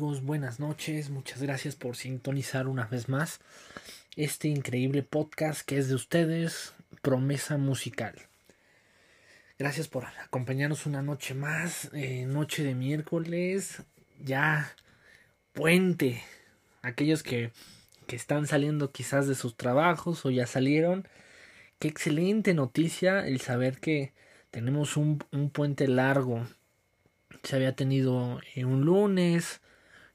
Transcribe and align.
Buenas 0.00 0.58
noches. 0.60 1.10
Muchas 1.10 1.42
gracias 1.42 1.76
por 1.76 1.94
sintonizar 1.94 2.68
una 2.68 2.86
vez 2.86 3.10
más 3.10 3.38
este 4.16 4.48
increíble 4.48 5.02
podcast 5.02 5.60
que 5.60 5.76
es 5.76 5.90
de 5.90 5.94
ustedes, 5.94 6.72
Promesa 7.02 7.58
Musical. 7.58 8.14
Gracias 9.58 9.88
por 9.88 10.06
acompañarnos 10.24 10.86
una 10.86 11.02
noche 11.02 11.34
más, 11.34 11.90
eh, 11.92 12.24
noche 12.24 12.62
de 12.62 12.74
miércoles, 12.74 13.82
ya 14.18 14.74
puente. 15.52 16.22
Aquellos 16.80 17.22
que, 17.22 17.52
que 18.06 18.16
están 18.16 18.46
saliendo 18.46 18.92
quizás 18.92 19.28
de 19.28 19.34
sus 19.34 19.54
trabajos 19.54 20.24
o 20.24 20.30
ya 20.30 20.46
salieron. 20.46 21.06
Qué 21.78 21.88
excelente 21.88 22.54
noticia 22.54 23.26
el 23.26 23.42
saber 23.42 23.80
que 23.80 24.14
tenemos 24.50 24.96
un, 24.96 25.22
un 25.30 25.50
puente 25.50 25.86
largo. 25.88 26.46
Se 27.42 27.54
había 27.54 27.76
tenido 27.76 28.40
eh, 28.54 28.64
un 28.64 28.86
lunes, 28.86 29.60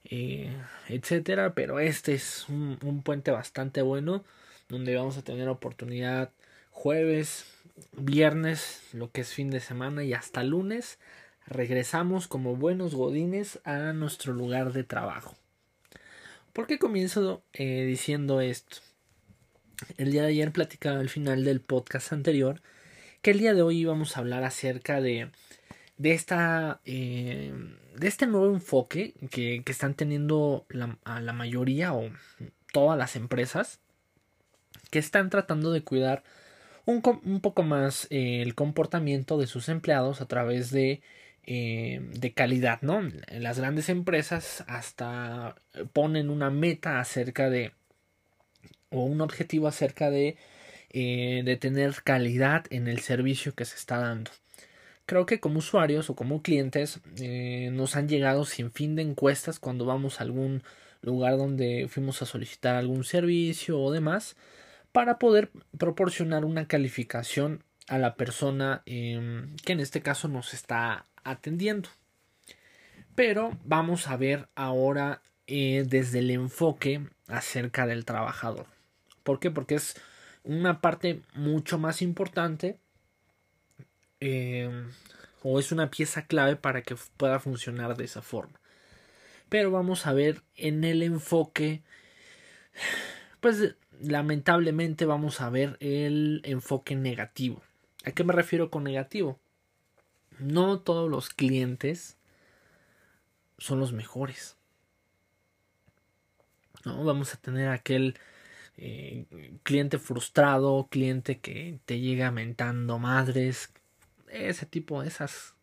eh, 0.06 0.56
etcétera, 0.88 1.54
pero 1.56 1.80
este 1.80 2.14
es 2.14 2.48
un, 2.50 3.02
puente 3.04 3.32
bastante 3.32 3.82
bueno 3.82 4.24
donde 4.70 4.96
vamos 4.96 5.18
a 5.18 5.24
tener 5.24 5.50
oportunidad 5.50 6.32
jueves, 6.72 7.46
viernes, 7.94 8.82
lo 8.94 9.12
que 9.12 9.22
es 9.22 9.34
fin 9.34 9.50
de 9.50 9.60
semana 9.60 10.04
y 10.04 10.14
hasta 10.14 10.44
lunes 10.44 11.00
regresamos 11.48 12.28
como 12.28 12.56
buenos 12.56 12.96
godines 12.96 13.60
a 13.64 13.94
nuestro 13.94 14.34
lugar 14.34 14.74
de 14.74 14.84
trabajo. 14.84 15.36
¿Por 16.54 16.68
qué 16.68 16.80
comienzo 16.80 17.44
eh, 17.54 17.86
diciendo 17.86 18.42
esto? 18.42 18.78
El 19.98 20.12
día 20.12 20.24
de 20.24 20.30
ayer 20.30 20.52
platicaba 20.52 21.00
al 21.00 21.10
final 21.10 21.44
del 21.44 21.62
podcast 21.62 22.14
anterior 22.14 22.62
que 23.22 23.32
el 23.32 23.40
día 23.40 23.54
de 23.54 23.62
hoy 23.62 23.80
íbamos 23.80 24.16
a 24.16 24.20
hablar 24.22 24.44
acerca 24.44 25.02
de, 25.02 25.30
de 25.98 26.14
esta 26.14 26.82
eh, 26.86 27.54
de 27.98 28.08
este 28.08 28.28
nuevo 28.28 28.54
enfoque 28.54 29.14
que, 29.32 29.62
que 29.64 29.72
están 29.72 29.94
teniendo 29.96 30.66
la, 30.70 30.98
la 31.22 31.34
mayoría 31.34 31.94
o 31.94 32.10
todas 32.74 32.98
las 32.98 33.16
empresas 33.16 33.80
que 34.92 35.00
están 35.00 35.30
tratando 35.30 35.72
de 35.72 35.84
cuidar 35.84 36.24
un, 36.86 37.02
un 37.26 37.42
poco 37.42 37.64
más 37.64 38.08
eh, 38.12 38.42
el 38.42 38.56
comportamiento 38.56 39.38
de 39.38 39.48
sus 39.48 39.70
empleados 39.70 40.22
a 40.22 40.28
través 40.28 40.72
de 40.72 41.02
eh, 41.48 42.02
de 42.14 42.34
calidad, 42.34 42.82
¿no? 42.82 43.02
Las 43.32 43.60
grandes 43.60 43.90
empresas 43.90 44.64
hasta 44.68 45.56
ponen 45.94 46.30
una 46.32 46.50
meta 46.50 47.00
acerca 47.00 47.50
de 47.50 47.72
o 48.90 49.04
un 49.06 49.22
objetivo 49.22 49.68
acerca 49.68 50.10
de 50.10 50.38
de 50.94 51.58
tener 51.60 52.04
calidad 52.04 52.66
en 52.70 52.88
el 52.88 53.00
servicio 53.02 53.54
que 53.54 53.66
se 53.66 53.76
está 53.76 53.98
dando. 53.98 54.32
Creo 55.06 55.26
que 55.26 55.40
como 55.40 55.60
usuarios 55.60 56.10
o 56.10 56.16
como 56.16 56.42
clientes 56.42 57.00
eh, 57.18 57.70
nos 57.72 57.96
han 57.96 58.10
llegado 58.10 58.46
sin 58.46 58.72
fin 58.72 58.96
de 58.96 59.04
encuestas 59.04 59.60
cuando 59.60 59.86
vamos 59.86 60.20
a 60.20 60.24
algún 60.24 60.64
lugar 61.02 61.38
donde 61.38 61.88
fuimos 61.90 62.22
a 62.22 62.26
solicitar 62.26 62.76
algún 62.76 63.04
servicio 63.04 63.80
o 63.80 63.92
demás 63.92 64.36
para 64.92 65.20
poder 65.20 65.52
proporcionar 65.78 66.46
una 66.46 66.68
calificación 66.68 67.64
a 67.88 68.00
la 68.00 68.16
persona 68.16 68.82
eh, 68.86 69.46
que 69.64 69.74
en 69.74 69.80
este 69.80 70.02
caso 70.02 70.28
nos 70.28 70.54
está 70.54 71.06
atendiendo. 71.24 71.90
Pero 73.14 73.58
vamos 73.64 74.08
a 74.08 74.18
ver 74.18 74.50
ahora 74.56 75.22
eh, 75.48 75.86
desde 75.88 76.20
el 76.20 76.32
enfoque 76.32 77.08
acerca 77.28 77.86
del 77.86 78.06
trabajador. 78.06 78.66
¿Por 79.24 79.40
qué? 79.40 79.52
Porque 79.52 79.76
es 79.76 79.96
una 80.44 80.82
parte 80.82 81.22
mucho 81.34 81.78
más 81.78 82.02
importante 82.02 82.78
eh, 84.20 84.70
o 85.44 85.60
es 85.60 85.72
una 85.72 85.92
pieza 85.92 86.26
clave 86.26 86.56
para 86.56 86.82
que 86.82 86.96
pueda 87.18 87.40
funcionar 87.40 87.96
de 87.98 88.06
esa 88.06 88.22
forma. 88.22 88.60
Pero 89.50 89.72
vamos 89.72 90.08
a 90.08 90.14
ver 90.14 90.42
en 90.56 90.84
el 90.84 91.04
enfoque, 91.04 91.84
pues 93.40 93.76
lamentablemente 94.02 95.06
vamos 95.06 95.42
a 95.42 95.50
ver 95.50 95.78
el 95.80 96.42
enfoque 96.46 96.96
negativo. 96.96 97.62
¿A 98.06 98.12
qué 98.12 98.24
me 98.24 98.34
refiero 98.34 98.70
con 98.70 98.84
negativo? 98.84 99.40
No 100.40 100.80
todos 100.80 101.10
los 101.10 101.30
clientes 101.30 102.18
son 103.58 103.80
los 103.80 103.94
mejores. 103.94 104.58
¿no? 106.84 107.04
Vamos 107.04 107.34
a 107.34 107.38
tener 107.38 107.70
aquel 107.70 108.18
eh, 108.78 109.26
cliente 109.64 110.00
frustrado, 110.00 110.88
cliente 110.90 111.40
que 111.40 111.80
te 111.86 112.00
llega 112.00 112.32
mentando 112.32 113.00
madres, 113.00 113.72
ese 114.36 114.66
tipo, 114.66 115.02
de 115.02 115.08
esas 115.08 115.56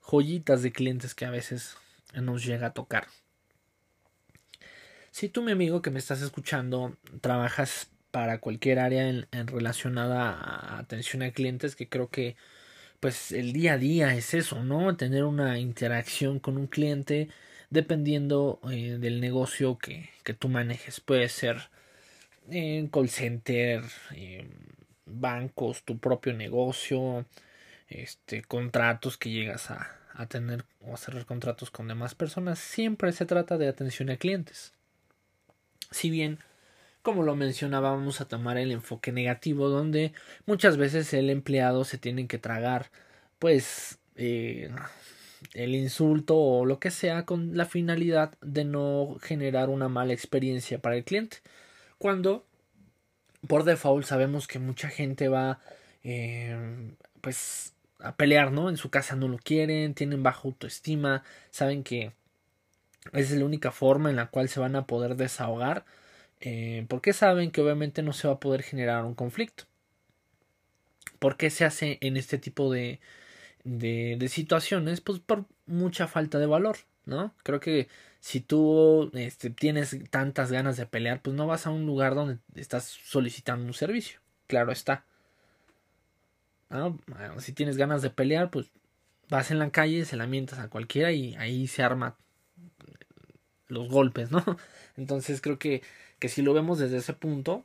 joyitas 0.00 0.62
de 0.62 0.72
clientes 0.72 1.14
que 1.14 1.24
a 1.24 1.30
veces 1.30 1.76
nos 2.14 2.44
llega 2.44 2.68
a 2.68 2.72
tocar. 2.72 3.06
Si 5.10 5.28
tú, 5.28 5.42
mi 5.42 5.52
amigo 5.52 5.82
que 5.82 5.90
me 5.90 5.98
estás 5.98 6.22
escuchando, 6.22 6.96
trabajas 7.20 7.90
para 8.10 8.38
cualquier 8.40 8.78
área 8.78 9.08
en, 9.08 9.26
relacionada 9.46 10.32
a 10.32 10.78
atención 10.78 11.22
a 11.22 11.32
clientes, 11.32 11.76
que 11.76 11.88
creo 11.88 12.08
que 12.08 12.36
pues 13.00 13.32
el 13.32 13.52
día 13.52 13.74
a 13.74 13.78
día 13.78 14.14
es 14.14 14.34
eso, 14.34 14.64
¿no? 14.64 14.96
Tener 14.96 15.24
una 15.24 15.58
interacción 15.58 16.40
con 16.40 16.56
un 16.56 16.66
cliente 16.66 17.28
dependiendo 17.70 18.60
eh, 18.70 18.96
del 18.98 19.20
negocio 19.20 19.78
que, 19.78 20.10
que, 20.24 20.34
tú 20.34 20.48
manejes. 20.48 21.00
Puede 21.00 21.28
ser 21.28 21.70
eh, 22.50 22.88
call 22.92 23.08
center, 23.08 23.82
bancos, 25.06 25.84
tu 25.84 25.98
propio 25.98 26.32
negocio, 26.34 27.26
este, 27.88 28.42
contratos 28.42 29.16
que 29.16 29.30
llegas 29.30 29.70
a, 29.70 29.96
a 30.14 30.26
tener 30.26 30.64
o 30.80 30.94
a 30.94 30.96
cerrar 30.96 31.26
contratos 31.26 31.70
con 31.70 31.88
demás 31.88 32.14
personas. 32.14 32.58
Siempre 32.58 33.12
se 33.12 33.26
trata 33.26 33.58
de 33.58 33.68
atención 33.68 34.10
a 34.10 34.16
clientes. 34.16 34.72
Si 35.90 36.10
bien 36.10 36.38
como 37.08 37.22
lo 37.22 37.36
mencionaba, 37.36 37.90
vamos 37.92 38.20
a 38.20 38.28
tomar 38.28 38.58
el 38.58 38.70
enfoque 38.70 39.12
negativo, 39.12 39.70
donde 39.70 40.12
muchas 40.44 40.76
veces 40.76 41.14
el 41.14 41.30
empleado 41.30 41.84
se 41.84 41.96
tiene 41.96 42.26
que 42.26 42.36
tragar, 42.36 42.90
pues, 43.38 43.98
eh, 44.16 44.70
el 45.54 45.74
insulto 45.74 46.36
o 46.36 46.66
lo 46.66 46.78
que 46.80 46.90
sea 46.90 47.24
con 47.24 47.56
la 47.56 47.64
finalidad 47.64 48.34
de 48.42 48.64
no 48.64 49.16
generar 49.22 49.70
una 49.70 49.88
mala 49.88 50.12
experiencia 50.12 50.80
para 50.80 50.96
el 50.96 51.04
cliente. 51.04 51.38
Cuando, 51.98 52.44
por 53.46 53.64
default, 53.64 54.04
sabemos 54.04 54.46
que 54.46 54.58
mucha 54.58 54.88
gente 54.90 55.28
va, 55.28 55.60
eh, 56.04 56.92
pues, 57.22 57.72
a 58.00 58.16
pelear, 58.16 58.52
¿no? 58.52 58.68
En 58.68 58.76
su 58.76 58.90
casa 58.90 59.16
no 59.16 59.28
lo 59.28 59.38
quieren, 59.38 59.94
tienen 59.94 60.22
baja 60.22 60.42
autoestima, 60.44 61.24
saben 61.50 61.82
que 61.84 62.12
esa 63.12 63.32
es 63.34 63.38
la 63.38 63.44
única 63.44 63.72
forma 63.72 64.10
en 64.10 64.16
la 64.16 64.26
cual 64.26 64.48
se 64.48 64.60
van 64.60 64.76
a 64.76 64.86
poder 64.86 65.16
desahogar 65.16 65.84
eh, 66.40 66.86
porque 66.88 67.12
saben 67.12 67.50
que 67.50 67.60
obviamente 67.60 68.02
no 68.02 68.12
se 68.12 68.28
va 68.28 68.34
a 68.34 68.40
poder 68.40 68.62
generar 68.62 69.04
un 69.04 69.14
conflicto. 69.14 69.64
¿Por 71.18 71.36
qué 71.36 71.50
se 71.50 71.64
hace 71.64 71.98
en 72.00 72.16
este 72.16 72.38
tipo 72.38 72.72
de, 72.72 73.00
de, 73.64 74.28
situaciones? 74.28 75.00
Pues 75.00 75.18
por 75.20 75.46
mucha 75.66 76.06
falta 76.06 76.38
de 76.38 76.46
valor, 76.46 76.78
¿no? 77.06 77.34
Creo 77.42 77.60
que 77.60 77.88
si 78.20 78.40
tú 78.40 79.10
este, 79.14 79.50
tienes 79.50 79.96
tantas 80.10 80.52
ganas 80.52 80.76
de 80.76 80.86
pelear, 80.86 81.22
pues 81.22 81.34
no 81.36 81.46
vas 81.46 81.66
a 81.66 81.70
un 81.70 81.86
lugar 81.86 82.14
donde 82.14 82.38
estás 82.54 82.84
solicitando 82.84 83.66
un 83.66 83.74
servicio. 83.74 84.20
Claro 84.46 84.72
está. 84.72 85.04
Bueno, 86.70 87.40
si 87.40 87.52
tienes 87.52 87.76
ganas 87.76 88.02
de 88.02 88.10
pelear, 88.10 88.50
pues 88.50 88.70
vas 89.28 89.50
en 89.50 89.58
la 89.58 89.70
calle, 89.70 90.04
se 90.04 90.16
la 90.16 90.26
mientas 90.26 90.58
a 90.58 90.68
cualquiera 90.68 91.12
y 91.12 91.34
ahí 91.36 91.66
se 91.66 91.82
arma 91.82 92.16
los 93.68 93.88
golpes, 93.88 94.30
¿no? 94.30 94.44
Entonces 94.96 95.40
creo 95.40 95.58
que 95.58 95.82
que 96.18 96.28
si 96.28 96.42
lo 96.42 96.52
vemos 96.52 96.78
desde 96.78 96.98
ese 96.98 97.12
punto, 97.12 97.64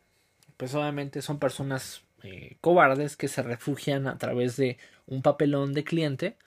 pues 0.57 0.73
obviamente 0.75 1.21
son 1.21 1.39
personas 1.39 2.03
eh, 2.23 2.57
cobardes 2.61 3.17
que 3.17 3.27
se 3.27 3.41
refugian 3.41 4.07
a 4.07 4.17
través 4.17 4.55
de 4.55 4.77
un 5.07 5.21
papelón 5.21 5.73
de 5.73 5.83
cliente 5.83 6.37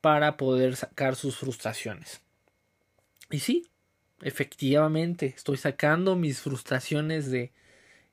para 0.00 0.36
poder 0.36 0.76
sacar 0.76 1.14
sus 1.14 1.36
frustraciones. 1.36 2.20
Y 3.30 3.40
sí, 3.40 3.68
efectivamente, 4.22 5.34
estoy 5.36 5.56
sacando 5.56 6.16
mis 6.16 6.40
frustraciones 6.40 7.30
de, 7.30 7.52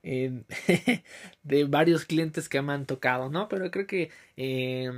de 1.42 1.64
varios 1.64 2.04
clientes 2.04 2.48
que 2.48 2.62
me 2.62 2.72
han 2.72 2.86
tocado, 2.86 3.30
¿no? 3.30 3.48
Pero 3.48 3.70
creo 3.70 3.86
que, 3.86 4.10
eh, 4.36 4.90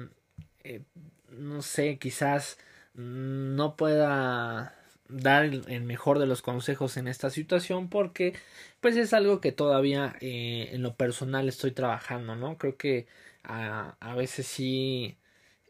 no 1.31 1.63
sé, 1.63 1.99
quizás 1.99 2.59
no 2.95 3.77
pueda 3.77 4.75
dar 5.09 5.45
el, 5.45 5.83
mejor 5.83 6.19
de 6.19 6.27
los 6.27 6.43
consejos 6.43 6.97
en 6.97 7.09
esta 7.09 7.31
situación 7.31 7.89
porque 7.89 8.35
pues 8.81 8.97
es 8.97 9.13
algo 9.13 9.41
que 9.41 9.53
todavía 9.53 10.17
eh, 10.21 10.71
en 10.73 10.83
lo 10.83 10.95
personal 10.97 11.49
estoy 11.49 11.73
trabajando 11.73 12.35
no 12.37 12.57
creo 12.59 12.77
que 12.79 13.07
a, 13.43 13.97
a 14.01 14.15
veces 14.15 14.47
sí 14.47 15.19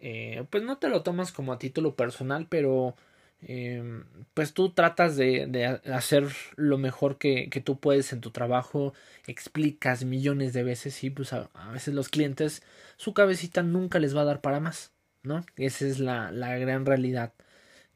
eh, 0.00 0.44
pues 0.50 0.62
no 0.62 0.78
te 0.78 0.88
lo 0.88 1.02
tomas 1.02 1.32
como 1.32 1.52
a 1.52 1.58
título 1.58 1.96
personal 1.96 2.46
pero 2.48 2.96
eh, 3.42 4.02
pues 4.34 4.54
tú 4.54 4.70
tratas 4.70 5.16
de, 5.16 5.46
de, 5.48 5.66
hacer 5.66 6.28
lo 6.56 6.78
mejor 6.78 7.18
que, 7.18 7.50
que, 7.50 7.60
tú 7.60 7.78
puedes 7.80 8.12
en 8.12 8.20
tu 8.20 8.30
trabajo 8.30 8.94
explicas 9.26 10.04
millones 10.04 10.52
de 10.52 10.62
veces 10.62 11.02
y 11.04 11.10
pues 11.10 11.32
a, 11.32 11.50
a 11.54 11.72
veces 11.72 11.94
los 11.94 12.08
clientes 12.08 12.62
su 12.96 13.14
cabecita 13.14 13.62
nunca 13.62 13.98
les 13.98 14.16
va 14.16 14.22
a 14.22 14.26
dar 14.26 14.40
para 14.40 14.60
más 14.60 14.92
¿no? 15.22 15.44
Esa 15.56 15.86
es 15.86 15.98
la, 15.98 16.30
la 16.30 16.56
gran 16.58 16.86
realidad. 16.86 17.32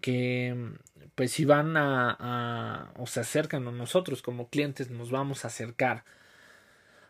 Que 0.00 0.74
pues 1.14 1.32
si 1.32 1.44
van 1.44 1.76
a, 1.76 2.16
a, 2.18 2.92
o 2.98 3.06
se 3.06 3.20
acercan 3.20 3.66
a 3.68 3.72
nosotros 3.72 4.22
como 4.22 4.48
clientes, 4.48 4.90
nos 4.90 5.10
vamos 5.10 5.44
a 5.44 5.48
acercar 5.48 6.04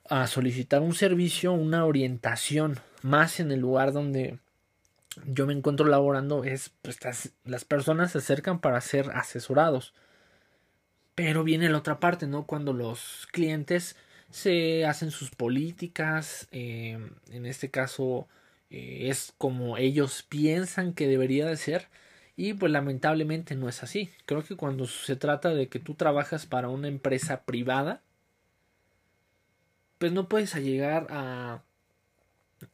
a 0.09 0.27
solicitar 0.29 0.83
un 0.83 0.95
servicio, 0.95 1.53
una 1.53 1.85
orientación, 1.85 2.79
más 3.03 3.41
en 3.41 3.51
el 3.51 3.61
lugar 3.61 3.93
donde 3.93 4.39
yo 5.25 5.47
me 5.47 5.53
encuentro 5.53 5.87
laborando, 5.87 6.45
es 6.45 6.73
pues 6.83 6.99
las 7.45 7.65
personas 7.65 8.13
se 8.13 8.19
acercan 8.19 8.61
para 8.61 8.81
ser 8.81 9.11
asesorados. 9.15 9.95
Pero 11.15 11.45
viene 11.45 11.69
la 11.71 11.79
otra 11.79 11.99
parte, 11.99 12.27
¿no? 12.27 12.47
Cuando 12.47 12.73
los 12.73 13.27
clientes 13.33 13.97
se 14.31 14.85
hacen 14.85 15.11
sus 15.11 15.31
políticas, 15.31 16.49
eh, 16.53 16.99
en 17.31 17.47
este 17.47 17.71
caso 17.71 18.29
eh, 18.71 19.09
es 19.09 19.33
como 19.39 19.79
ellos 19.79 20.23
piensan 20.29 20.93
que 20.93 21.09
debería 21.09 21.47
de 21.47 21.57
ser 21.57 21.89
y 22.37 22.55
pues 22.55 22.71
lamentablemente 22.73 23.57
no 23.57 23.69
es 23.69 23.83
así. 23.83 24.11
Creo 24.27 24.45
que 24.45 24.57
cuando 24.57 24.87
se 24.87 25.17
trata 25.17 25.55
de 25.55 25.69
que 25.69 25.79
tú 25.79 25.95
trabajas 25.95 26.47
para 26.47 26.69
una 26.69 26.89
empresa 26.89 27.45
privada, 27.45 28.03
pues 29.99 30.13
no 30.13 30.29
puedes 30.29 30.55
llegar 30.57 31.07
a, 31.11 31.63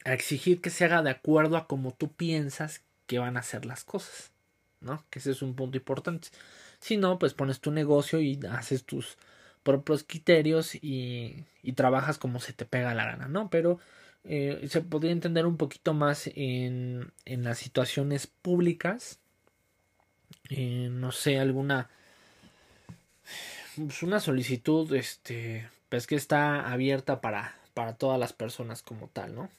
a 0.04 0.14
exigir 0.14 0.60
que 0.60 0.70
se 0.70 0.84
haga 0.84 1.02
de 1.02 1.10
acuerdo 1.10 1.56
a 1.56 1.66
como 1.66 1.92
tú 1.92 2.12
piensas 2.12 2.82
que 3.06 3.18
van 3.18 3.36
a 3.36 3.42
ser 3.42 3.64
las 3.66 3.84
cosas, 3.84 4.30
¿no? 4.80 5.04
Que 5.10 5.18
ese 5.18 5.32
es 5.32 5.42
un 5.42 5.54
punto 5.54 5.76
importante. 5.76 6.28
Si 6.80 6.96
no, 6.96 7.18
pues 7.18 7.34
pones 7.34 7.60
tu 7.60 7.70
negocio 7.70 8.20
y 8.20 8.38
haces 8.50 8.84
tus 8.84 9.16
propios 9.62 10.04
criterios 10.04 10.74
y, 10.74 11.44
y 11.62 11.72
trabajas 11.72 12.18
como 12.18 12.40
se 12.40 12.52
te 12.52 12.64
pega 12.64 12.94
la 12.94 13.04
gana, 13.04 13.28
¿no? 13.28 13.50
Pero 13.50 13.78
eh, 14.24 14.66
se 14.68 14.80
podría 14.82 15.12
entender 15.12 15.46
un 15.46 15.56
poquito 15.56 15.94
más 15.94 16.28
en, 16.34 17.12
en 17.24 17.44
las 17.44 17.58
situaciones 17.58 18.26
públicas. 18.26 19.18
Eh, 20.50 20.88
no 20.90 21.12
sé, 21.12 21.38
alguna. 21.38 21.90
Pues 23.76 24.02
una 24.02 24.20
solicitud, 24.20 24.92
este. 24.94 25.68
Pues 25.88 26.06
que 26.06 26.16
está 26.16 26.70
abierta 26.72 27.20
para, 27.20 27.54
para 27.74 27.94
todas 27.96 28.18
las 28.18 28.32
personas 28.32 28.82
como 28.82 29.08
tal, 29.08 29.34
¿no? 29.34 29.50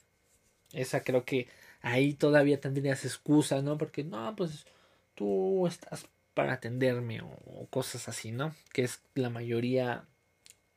Esa 0.74 1.02
creo 1.02 1.24
que 1.24 1.48
ahí 1.82 2.14
todavía 2.14 2.60
tendrías 2.60 3.04
excusas, 3.04 3.62
¿no? 3.62 3.78
Porque 3.78 4.04
no, 4.04 4.34
pues 4.36 4.66
tú 5.14 5.66
estás 5.66 6.06
para 6.34 6.54
atenderme 6.54 7.20
o, 7.22 7.66
cosas 7.70 8.08
así, 8.08 8.32
¿no? 8.32 8.54
Que 8.72 8.82
es 8.82 9.00
la 9.14 9.30
mayoría, 9.30 10.04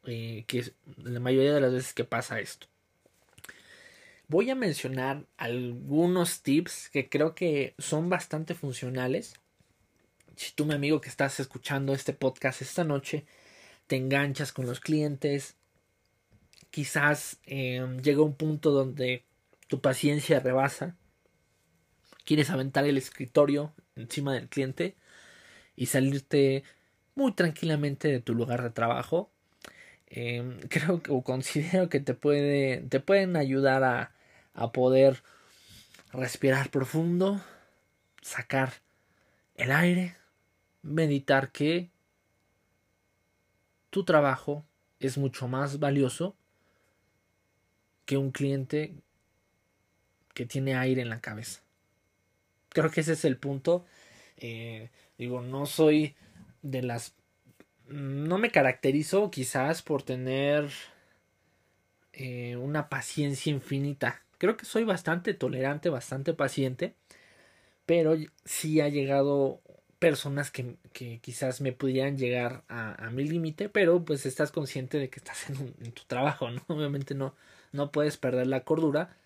eh, 0.05 0.45
que 0.47 0.71
la 0.97 1.19
mayoría 1.19 1.53
de 1.53 1.61
las 1.61 1.73
veces 1.73 1.93
que 1.93 2.03
pasa 2.03 2.39
esto. 2.39 2.67
Voy 4.27 4.49
a 4.49 4.55
mencionar 4.55 5.25
algunos 5.37 6.41
tips 6.41 6.89
que 6.89 7.09
creo 7.09 7.33
que 7.33 7.73
son 7.79 8.09
bastante 8.09 8.55
funcionales. 8.55 9.33
Si 10.35 10.53
tú, 10.53 10.65
mi 10.65 10.73
amigo, 10.73 11.01
que 11.01 11.09
estás 11.09 11.39
escuchando 11.39 11.93
este 11.93 12.13
podcast 12.13 12.61
esta 12.61 12.83
noche, 12.83 13.25
te 13.87 13.95
enganchas 13.95 14.51
con 14.51 14.65
los 14.67 14.81
clientes, 14.81 15.55
quizás 16.69 17.39
eh, 17.45 17.81
llega 18.03 18.21
un 18.21 18.35
punto 18.35 18.71
donde 18.71 19.23
tu 19.67 19.81
paciencia 19.81 20.39
rebasa, 20.39 20.95
quieres 22.25 22.49
aventar 22.49 22.85
el 22.85 22.97
escritorio 22.97 23.73
encima 23.95 24.33
del 24.33 24.49
cliente, 24.49 24.95
y 25.77 25.85
salirte 25.85 26.63
muy 27.15 27.31
tranquilamente 27.31 28.09
de 28.09 28.19
tu 28.19 28.33
lugar 28.33 28.61
de 28.63 28.71
trabajo. 28.71 29.31
Em, 30.07 30.59
creo 30.69 31.01
que 31.01 31.11
o 31.13 31.21
considero 31.21 31.87
que 31.87 32.01
te 32.01 32.13
puede 32.13 32.81
te 32.89 32.99
pueden 32.99 33.37
ayudar 33.37 33.83
a, 33.83 34.13
a 34.53 34.71
poder 34.73 35.23
respirar 36.11 36.69
profundo, 36.71 37.41
sacar 38.21 38.73
el 39.55 39.71
aire, 39.71 40.17
meditar 40.81 41.51
que 41.51 41.91
tu 43.89 44.03
trabajo 44.03 44.65
es 44.99 45.17
mucho 45.17 45.47
más 45.47 45.79
valioso 45.79 46.35
que 48.05 48.17
un 48.17 48.31
cliente 48.31 48.95
que 50.37 50.45
tiene 50.45 50.75
aire 50.75 51.01
en 51.01 51.09
la 51.09 51.19
cabeza. 51.19 51.63
Creo 52.69 52.91
que 52.91 53.01
ese 53.01 53.13
es 53.13 53.25
el 53.25 53.37
punto. 53.37 53.87
Eh, 54.37 54.91
Digo, 55.17 55.41
no 55.41 55.65
soy 55.65 56.15
de 56.61 56.83
las... 56.83 57.15
No 57.87 58.37
me 58.37 58.51
caracterizo 58.51 59.31
quizás 59.31 59.81
por 59.81 60.03
tener 60.03 60.69
eh, 62.13 62.55
una 62.57 62.87
paciencia 62.87 63.51
infinita. 63.51 64.21
Creo 64.37 64.57
que 64.57 64.65
soy 64.65 64.83
bastante 64.83 65.33
tolerante, 65.33 65.89
bastante 65.89 66.33
paciente. 66.33 66.93
Pero 67.87 68.15
sí 68.45 68.79
ha 68.79 68.89
llegado 68.89 69.61
personas 69.97 70.51
que, 70.51 70.75
quizás 71.21 71.61
me 71.61 71.71
pudieran 71.71 72.17
llegar 72.17 72.63
a, 72.67 73.09
mi 73.11 73.23
límite. 73.23 73.69
Pero 73.69 74.05
pues 74.05 74.27
estás 74.27 74.51
consciente 74.51 74.99
de 74.99 75.09
que 75.09 75.19
estás 75.19 75.49
en, 75.49 75.73
en 75.81 75.91
tu 75.93 76.03
trabajo, 76.05 76.51
¿no? 76.51 76.61
Obviamente 76.67 77.15
no, 77.15 77.33
no 77.71 77.91
puedes 77.91 78.17
perder 78.17 78.45
la 78.45 78.63
cordura. 78.63 79.17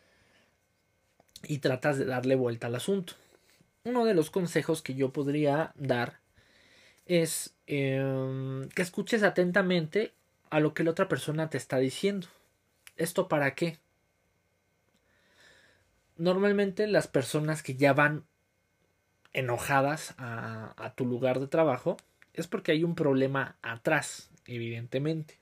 Y 1.48 1.60
tratas 1.60 1.98
de 1.98 2.06
darle 2.06 2.36
vuelta 2.36 2.68
al 2.68 2.76
asunto 2.76 3.14
uno 3.84 4.06
de 4.06 4.14
los 4.14 4.30
consejos 4.30 4.82
que 4.82 4.96
yo 4.96 5.12
podría 5.12 5.74
dar 5.76 6.20
es 7.06 7.56
em, 7.68 8.70
que 8.70 8.82
escuches 8.82 9.24
atentamente 9.24 10.14
a 10.50 10.60
lo 10.60 10.74
que 10.74 10.84
la 10.84 10.92
otra 10.92 11.08
persona 11.08 11.50
te 11.50 11.58
está 11.58 11.78
diciendo. 11.78 12.28
¿Esto 12.98 13.28
para 13.28 13.56
qué? 13.56 13.80
Normalmente 16.18 16.88
las 16.88 17.08
personas 17.08 17.64
que 17.64 17.76
ya 17.76 17.94
van 17.94 18.26
enojadas 19.34 20.14
a, 20.18 20.74
a 20.78 20.94
tu 20.94 21.06
lugar 21.06 21.40
de 21.40 21.48
trabajo 21.48 21.98
es 22.34 22.48
porque 22.48 22.74
hay 22.74 22.84
un 22.84 22.96
problema 22.96 23.58
atrás, 23.62 24.30
evidentemente. 24.46 25.40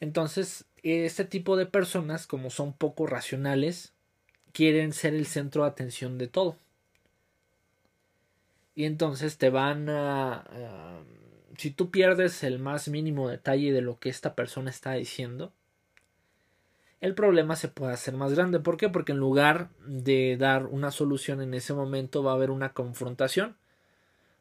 Entonces, 0.00 0.64
este 0.82 1.24
tipo 1.24 1.56
de 1.56 1.66
personas, 1.66 2.26
como 2.26 2.50
son 2.50 2.72
poco 2.72 3.06
racionales, 3.06 3.92
quieren 4.52 4.92
ser 4.92 5.14
el 5.14 5.26
centro 5.26 5.62
de 5.62 5.70
atención 5.70 6.18
de 6.18 6.28
todo 6.28 6.56
y 8.74 8.84
entonces 8.84 9.38
te 9.38 9.50
van 9.50 9.88
a... 9.88 10.44
si 11.56 11.70
tú 11.70 11.90
pierdes 11.90 12.42
el 12.42 12.58
más 12.58 12.88
mínimo 12.88 13.28
detalle 13.28 13.72
de 13.72 13.82
lo 13.82 13.98
que 13.98 14.08
esta 14.08 14.34
persona 14.34 14.70
está 14.70 14.92
diciendo, 14.92 15.52
el 17.00 17.14
problema 17.14 17.56
se 17.56 17.68
puede 17.68 17.92
hacer 17.92 18.14
más 18.14 18.32
grande. 18.32 18.60
¿Por 18.60 18.76
qué? 18.76 18.88
Porque 18.88 19.12
en 19.12 19.18
lugar 19.18 19.70
de 19.84 20.36
dar 20.38 20.66
una 20.66 20.90
solución 20.90 21.42
en 21.42 21.52
ese 21.52 21.74
momento 21.74 22.22
va 22.22 22.32
a 22.32 22.34
haber 22.34 22.50
una 22.50 22.72
confrontación 22.72 23.56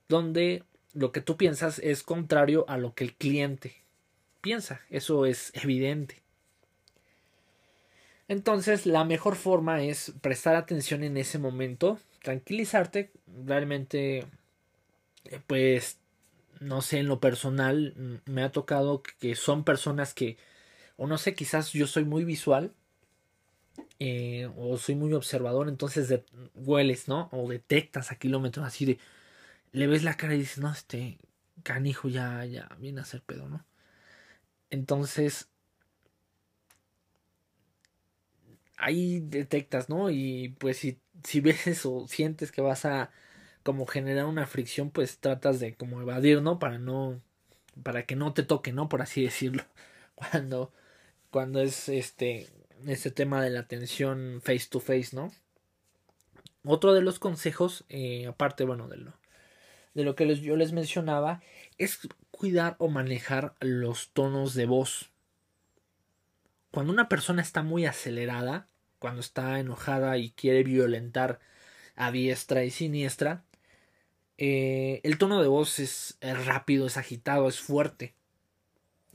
donde 0.08 0.63
lo 0.94 1.12
que 1.12 1.22
tú 1.22 1.38
piensas 1.38 1.80
es 1.80 2.03
contrario 2.03 2.65
a 2.68 2.77
lo 2.77 2.94
que 2.94 3.03
el 3.03 3.15
cliente 3.15 3.75
piensa. 4.41 4.82
Eso 4.89 5.25
es 5.25 5.51
evidente. 5.56 6.22
Entonces 8.32 8.86
la 8.86 9.04
mejor 9.04 9.36
forma 9.36 9.84
es 9.84 10.14
prestar 10.22 10.56
atención 10.56 11.04
en 11.04 11.18
ese 11.18 11.38
momento, 11.38 12.00
tranquilizarte, 12.24 13.12
realmente 13.46 14.20
eh, 15.26 15.42
pues 15.48 16.00
no 16.62 16.82
sé, 16.82 17.00
en 17.00 17.10
lo 17.10 17.20
personal 17.20 17.94
mm, 17.98 18.32
me 18.32 18.44
ha 18.44 18.54
tocado 18.54 19.04
que 19.04 19.36
son 19.36 19.66
personas 19.66 20.14
que, 20.14 20.38
o 20.96 21.08
no 21.08 21.18
sé, 21.18 21.36
quizás 21.36 21.74
yo 21.74 21.88
soy 21.88 22.06
muy 22.06 22.24
visual 22.24 22.72
eh, 24.00 24.50
o 24.56 24.78
soy 24.78 24.96
muy 24.96 25.12
observador, 25.12 25.68
entonces 25.68 26.22
hueles, 26.56 27.10
¿no? 27.10 27.28
O 27.34 27.50
detectas 27.50 28.14
a 28.14 28.16
kilómetros 28.16 28.66
así 28.66 28.86
de, 28.86 28.98
le 29.74 29.88
ves 29.88 30.04
la 30.04 30.16
cara 30.16 30.36
y 30.36 30.40
dices, 30.40 30.60
no, 30.60 30.72
este 30.72 31.18
canijo 31.64 32.08
ya, 32.08 32.46
ya 32.46 32.70
viene 32.80 33.02
a 33.02 33.06
ser 33.06 33.24
pedo, 33.24 33.50
¿no? 33.50 33.66
Entonces, 34.70 35.50
ahí 38.82 39.20
detectas, 39.22 39.90
¿no? 39.90 40.10
Y 40.10 40.56
pues 40.60 40.78
si, 40.78 41.00
si 41.24 41.40
ves 41.42 41.86
o 41.86 42.08
sientes 42.08 42.52
que 42.52 42.62
vas 42.62 42.86
a 42.86 43.12
como 43.64 43.86
generar 43.86 44.26
una 44.26 44.48
fricción, 44.48 44.90
pues 44.92 45.20
tratas 45.20 45.60
de 45.60 45.76
como 45.76 46.02
evadir, 46.02 46.42
¿no? 46.42 46.60
Para 46.60 46.80
no, 46.80 47.22
para 47.84 48.06
que 48.06 48.16
no 48.16 48.34
te 48.34 48.44
toque, 48.44 48.74
¿no? 48.74 48.90
Por 48.90 49.02
así 49.02 49.24
decirlo. 49.24 49.64
Cuando, 50.16 50.72
cuando 51.32 51.62
es 51.62 51.90
este, 51.90 52.48
este 52.86 53.10
tema 53.10 53.42
de 53.42 53.50
la 53.50 53.62
atención 53.62 54.40
face 54.44 54.68
to 54.70 54.80
face, 54.80 55.16
¿no? 55.16 55.32
Otro 56.64 56.94
de 56.94 57.02
los 57.02 57.18
consejos, 57.18 57.86
eh, 57.90 58.28
aparte, 58.28 58.64
bueno, 58.64 58.88
de 58.88 58.98
lo, 58.98 59.14
de 59.96 60.04
lo 60.04 60.16
que 60.16 60.26
les, 60.26 60.42
yo 60.42 60.56
les 60.58 60.74
mencionaba, 60.74 61.42
es 61.80 62.08
cuidar 62.30 62.76
o 62.78 62.88
manejar 62.88 63.56
los 63.62 64.12
tonos 64.12 64.54
de 64.54 64.68
voz. 64.68 65.10
Cuando 66.70 66.94
una 66.94 67.10
persona 67.10 67.42
está 67.42 67.64
muy 67.64 67.88
acelerada, 67.88 68.68
cuando 69.01 69.22
está 69.22 69.60
enojada 69.60 70.20
y 70.20 70.29
quiere 70.29 70.63
violentar 70.63 71.39
a 71.96 72.12
diestra 72.12 72.63
y 72.63 72.70
siniestra, 72.70 73.43
eh, 74.38 75.01
el 75.03 75.17
tono 75.17 75.41
de 75.41 75.48
voz 75.48 75.79
es, 75.79 76.20
rápido, 76.22 76.86
es 76.86 76.98
agitado, 76.98 77.50
es 77.50 77.60
fuerte. 77.60 78.13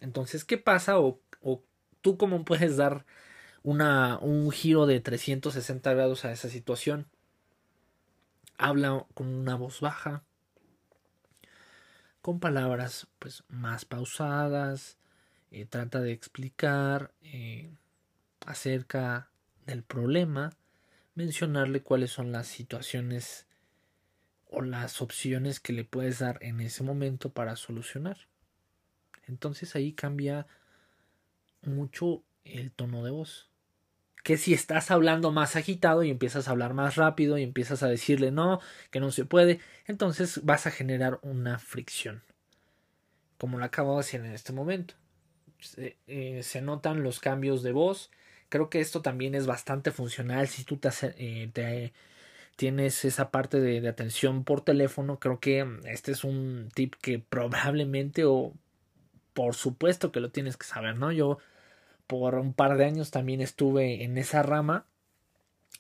Entonces, 0.01 0.45
¿qué 0.45 0.59
pasa? 0.59 0.99
O, 0.99 1.21
o 1.41 1.63
tú 2.01 2.19
cómo 2.19 2.45
puedes 2.45 2.77
dar 2.77 3.07
una, 3.63 4.19
un 4.19 4.51
giro 4.51 4.87
de 4.87 4.99
360 4.99 5.95
grados 5.95 6.25
a 6.25 6.33
esa 6.33 6.49
situación. 6.49 7.07
habla 8.59 9.07
con 9.15 9.29
una 9.29 9.55
voz 9.55 9.81
baja, 9.81 10.25
con 12.23 12.41
palabras 12.41 13.07
pues 13.21 13.45
más 13.49 13.85
pausadas, 13.85 14.99
eh, 15.53 15.65
trata 15.65 16.01
de 16.01 16.11
explicar 16.11 17.13
eh, 17.23 17.71
acerca 18.47 19.31
del 19.67 19.83
problema, 19.83 20.57
mencionarle 21.15 21.83
cuáles 21.83 22.11
son 22.11 22.33
las 22.33 22.47
situaciones 22.47 23.47
o 24.49 24.63
las 24.63 25.03
opciones 25.03 25.61
que 25.61 25.73
le 25.73 25.85
puedes 25.85 26.21
dar 26.21 26.39
en 26.41 26.61
ese 26.61 26.83
momento 26.83 27.31
para 27.33 27.57
solucionar. 27.57 28.17
Entonces 29.27 29.75
ahí 29.75 29.93
cambia 29.93 30.47
mucho 31.63 32.23
el 32.45 32.71
tono 32.71 33.05
de 33.05 33.11
voz. 33.11 33.51
Que 34.23 34.37
si 34.37 34.55
estás 34.55 34.91
hablando 34.91 35.31
más 35.31 35.57
agitado 35.57 36.03
y 36.03 36.11
empiezas 36.11 36.49
a 36.49 36.51
hablar 36.53 36.75
más 36.75 36.97
rápido 36.97 37.39
y 37.39 37.43
empiezas 37.43 37.83
a 37.83 37.89
decirle 37.89 38.31
no, 38.31 38.61
que 38.91 39.01
no 39.01 39.11
se 39.13 39.25
puede, 39.25 39.61
entonces 39.87 40.45
vas 40.45 40.67
a 40.67 40.71
generar 40.71 41.19
una 41.23 41.59
fricción. 41.59 42.23
Como 43.39 43.59
lo 43.59 43.65
acabo 43.65 43.95
de 43.95 44.01
hacer 44.01 44.25
en 44.25 44.33
este 44.33 44.53
momento. 44.53 44.95
Se, 45.61 45.99
eh, 46.07 46.43
se 46.43 46.61
notan 46.61 47.03
los 47.03 47.21
cambios 47.21 47.63
de 47.63 47.73
voz. 47.73 48.11
Creo 48.49 48.71
que 48.71 48.81
esto 48.81 49.03
también 49.03 49.35
es 49.35 49.47
bastante 49.47 49.91
funcional 49.91 50.49
si 50.49 50.65
tú 50.65 50.77
te, 50.79 50.91
eh, 51.03 51.93
tienes 52.57 53.05
esa 53.05 53.31
parte 53.31 53.61
de, 53.61 53.87
atención 53.89 54.45
por 54.45 54.63
teléfono. 54.63 55.19
Creo 55.19 55.41
que 55.41 55.67
este 55.85 56.13
es 56.13 56.25
un 56.25 56.71
tip 56.75 56.95
que 57.03 57.19
probablemente 57.19 58.25
o 58.25 58.53
por 59.35 59.55
supuesto 59.55 60.13
que 60.13 60.21
lo 60.21 60.31
tienes 60.31 60.57
que 60.57 60.67
saber, 60.67 60.97
¿no? 60.97 61.13
Yo 61.13 61.39
por 62.07 62.37
un 62.37 62.55
par 62.55 62.77
de 62.79 62.87
años 62.87 63.11
también 63.11 63.41
estuve 63.41 64.05
en 64.05 64.19
esa 64.19 64.43
rama 64.43 64.87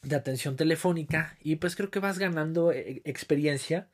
de 0.02 0.16
atención 0.16 0.56
telefónica 0.56 1.36
y 1.42 1.56
pues 1.56 1.76
creo 1.76 1.90
que 1.90 2.00
vas 2.00 2.18
ganando 2.18 2.72
eh, 2.72 3.02
experiencia 3.04 3.88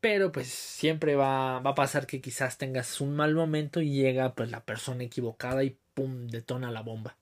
pero 0.00 0.32
pues 0.32 0.48
siempre 0.48 1.14
va, 1.16 1.60
va, 1.60 1.70
a 1.70 1.74
pasar 1.76 2.06
que 2.06 2.20
quizás 2.20 2.58
tengas 2.58 3.00
un 3.00 3.14
mal 3.14 3.34
momento 3.34 3.80
y 3.80 3.92
llega 3.92 4.34
pues 4.34 4.50
la 4.50 4.64
persona 4.64 5.04
equivocada 5.04 5.64
y 5.64 5.78
pum 5.94 6.26
detona 6.28 6.70
la 6.72 6.82
bomba 6.82 7.16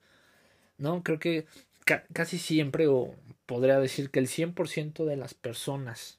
no 0.80 1.02
creo 1.02 1.18
que 1.18 1.46
ca 1.84 2.04
casi 2.12 2.38
siempre 2.38 2.88
o 2.88 3.14
podría 3.46 3.78
decir 3.78 4.10
que 4.10 4.18
el 4.18 4.26
100% 4.28 5.04
de 5.04 5.16
las 5.16 5.34
personas 5.34 6.18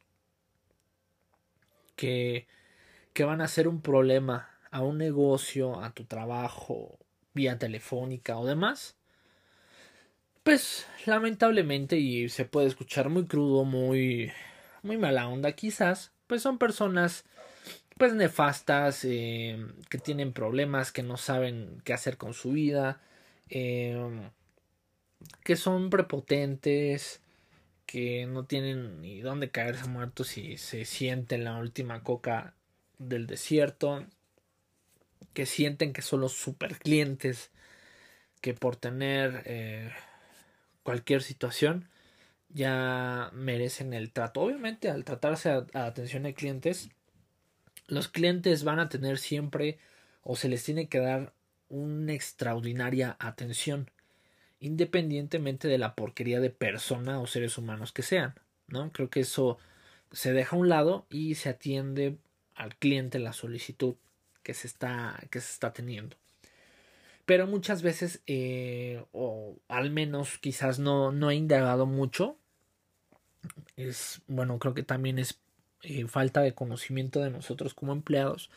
que 1.96 2.48
que 3.14 3.24
van 3.26 3.42
a 3.42 3.48
ser 3.48 3.68
un 3.68 3.82
problema 3.82 4.50
a 4.72 4.82
un 4.82 4.98
negocio, 4.98 5.82
a 5.84 5.92
tu 5.94 6.06
trabajo 6.06 6.98
vía 7.34 7.58
telefónica 7.58 8.38
o 8.38 8.46
demás, 8.46 8.96
pues 10.44 10.88
lamentablemente 11.06 11.98
y 11.98 12.30
se 12.30 12.46
puede 12.46 12.68
escuchar 12.68 13.10
muy 13.10 13.26
crudo, 13.26 13.66
muy 13.66 14.32
muy 14.84 14.98
mala 14.98 15.28
onda 15.28 15.52
quizás, 15.54 16.12
pues 16.28 16.42
son 16.42 16.58
personas 16.58 17.26
pues 17.98 18.14
nefastas, 18.14 19.06
eh, 19.06 19.64
que 19.90 20.00
tienen 20.00 20.34
problemas, 20.34 20.92
que 20.92 21.04
no 21.04 21.18
saben 21.18 21.82
qué 21.84 21.94
hacer 21.94 22.18
con 22.18 22.34
su 22.34 22.52
vida, 22.52 23.00
eh, 23.50 23.96
que 25.44 25.56
son 25.56 25.90
prepotentes, 25.90 27.22
que 27.86 28.26
no 28.26 28.46
tienen 28.46 29.02
ni 29.02 29.22
dónde 29.22 29.52
caerse 29.52 29.88
muertos 29.88 30.38
y 30.38 30.58
se 30.58 30.86
sienten 30.86 31.44
la 31.44 31.58
última 31.58 32.04
coca 32.04 32.56
del 32.98 33.28
desierto 33.28 34.06
que 35.34 35.46
sienten 35.46 35.94
que 35.94 36.02
son 36.02 36.22
los 36.22 36.34
super 36.34 36.78
clientes, 36.78 37.52
que 38.42 38.54
por 38.54 38.76
tener 38.76 39.44
eh, 39.46 39.92
cualquier 40.84 41.22
situación 41.22 41.90
ya 42.50 43.30
merecen 43.34 43.94
el 43.94 44.12
trato. 44.12 44.42
Obviamente 44.42 44.90
al 44.90 45.06
tratarse 45.06 45.50
a 45.50 45.86
atención 45.86 46.24
de 46.24 46.34
clientes, 46.34 46.90
los 47.88 48.08
clientes 48.08 48.64
van 48.64 48.80
a 48.80 48.90
tener 48.90 49.18
siempre 49.18 49.80
o 50.24 50.36
se 50.36 50.50
les 50.50 50.64
tiene 50.64 50.88
que 50.88 51.00
dar 51.00 51.34
una 51.70 52.14
extraordinaria 52.14 53.16
atención, 53.20 53.90
independientemente 54.62 55.68
de 55.68 55.78
la 55.78 55.96
porquería 55.96 56.40
de 56.40 56.52
persona 56.52 57.20
o 57.20 57.28
seres 57.28 57.58
humanos 57.58 57.92
que 57.92 58.04
sean, 58.04 58.36
¿no? 58.68 58.92
Creo 58.94 59.10
que 59.10 59.22
eso 59.22 59.58
se 60.12 60.32
deja 60.32 60.56
a 60.56 60.60
un 60.60 60.70
lado 60.70 61.06
y 61.10 61.36
se 61.36 61.50
atiende 61.50 62.18
al 62.56 62.76
cliente 62.78 63.20
la 63.20 63.34
solicitud 63.34 63.96
que 64.44 64.54
se 64.54 64.68
está, 64.68 65.20
que 65.32 65.42
se 65.42 65.52
está 65.52 65.74
teniendo. 65.74 66.16
Pero 67.26 67.48
muchas 67.48 67.82
veces, 67.82 68.22
eh, 68.28 69.04
o 69.12 69.58
al 69.68 69.90
menos 69.90 70.38
quizás 70.38 70.80
no, 70.80 71.12
no 71.12 71.32
he 71.32 71.36
indagado 71.36 71.86
mucho, 71.86 72.38
es, 73.78 74.22
bueno, 74.28 74.60
creo 74.60 74.74
que 74.74 74.84
también 74.84 75.18
es 75.18 75.40
eh, 75.82 76.08
falta 76.08 76.42
de 76.42 76.54
conocimiento 76.54 77.20
de 77.22 77.32
nosotros 77.32 77.74
como 77.74 77.94
empleados. 77.94 78.52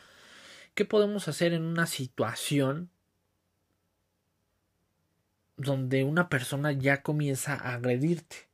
¿Qué 0.75 0.85
podemos 0.85 1.27
hacer 1.27 1.53
en 1.53 1.63
una 1.63 1.87
situación 1.87 2.89
donde 5.57 6.03
una 6.03 6.29
persona 6.29 6.71
ya 6.71 7.01
comienza 7.03 7.53
a 7.55 7.75
agredirte? 7.75 8.47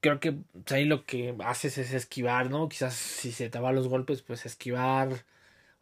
Creo 0.00 0.18
que 0.20 0.32
pues, 0.32 0.72
ahí 0.72 0.84
lo 0.84 1.04
que 1.06 1.34
haces 1.44 1.78
es 1.78 1.92
esquivar, 1.92 2.50
¿no? 2.50 2.68
Quizás 2.68 2.94
si 2.94 3.32
se 3.32 3.48
te 3.50 3.58
va 3.60 3.72
los 3.72 3.88
golpes, 3.88 4.22
pues 4.22 4.46
esquivar, 4.46 5.24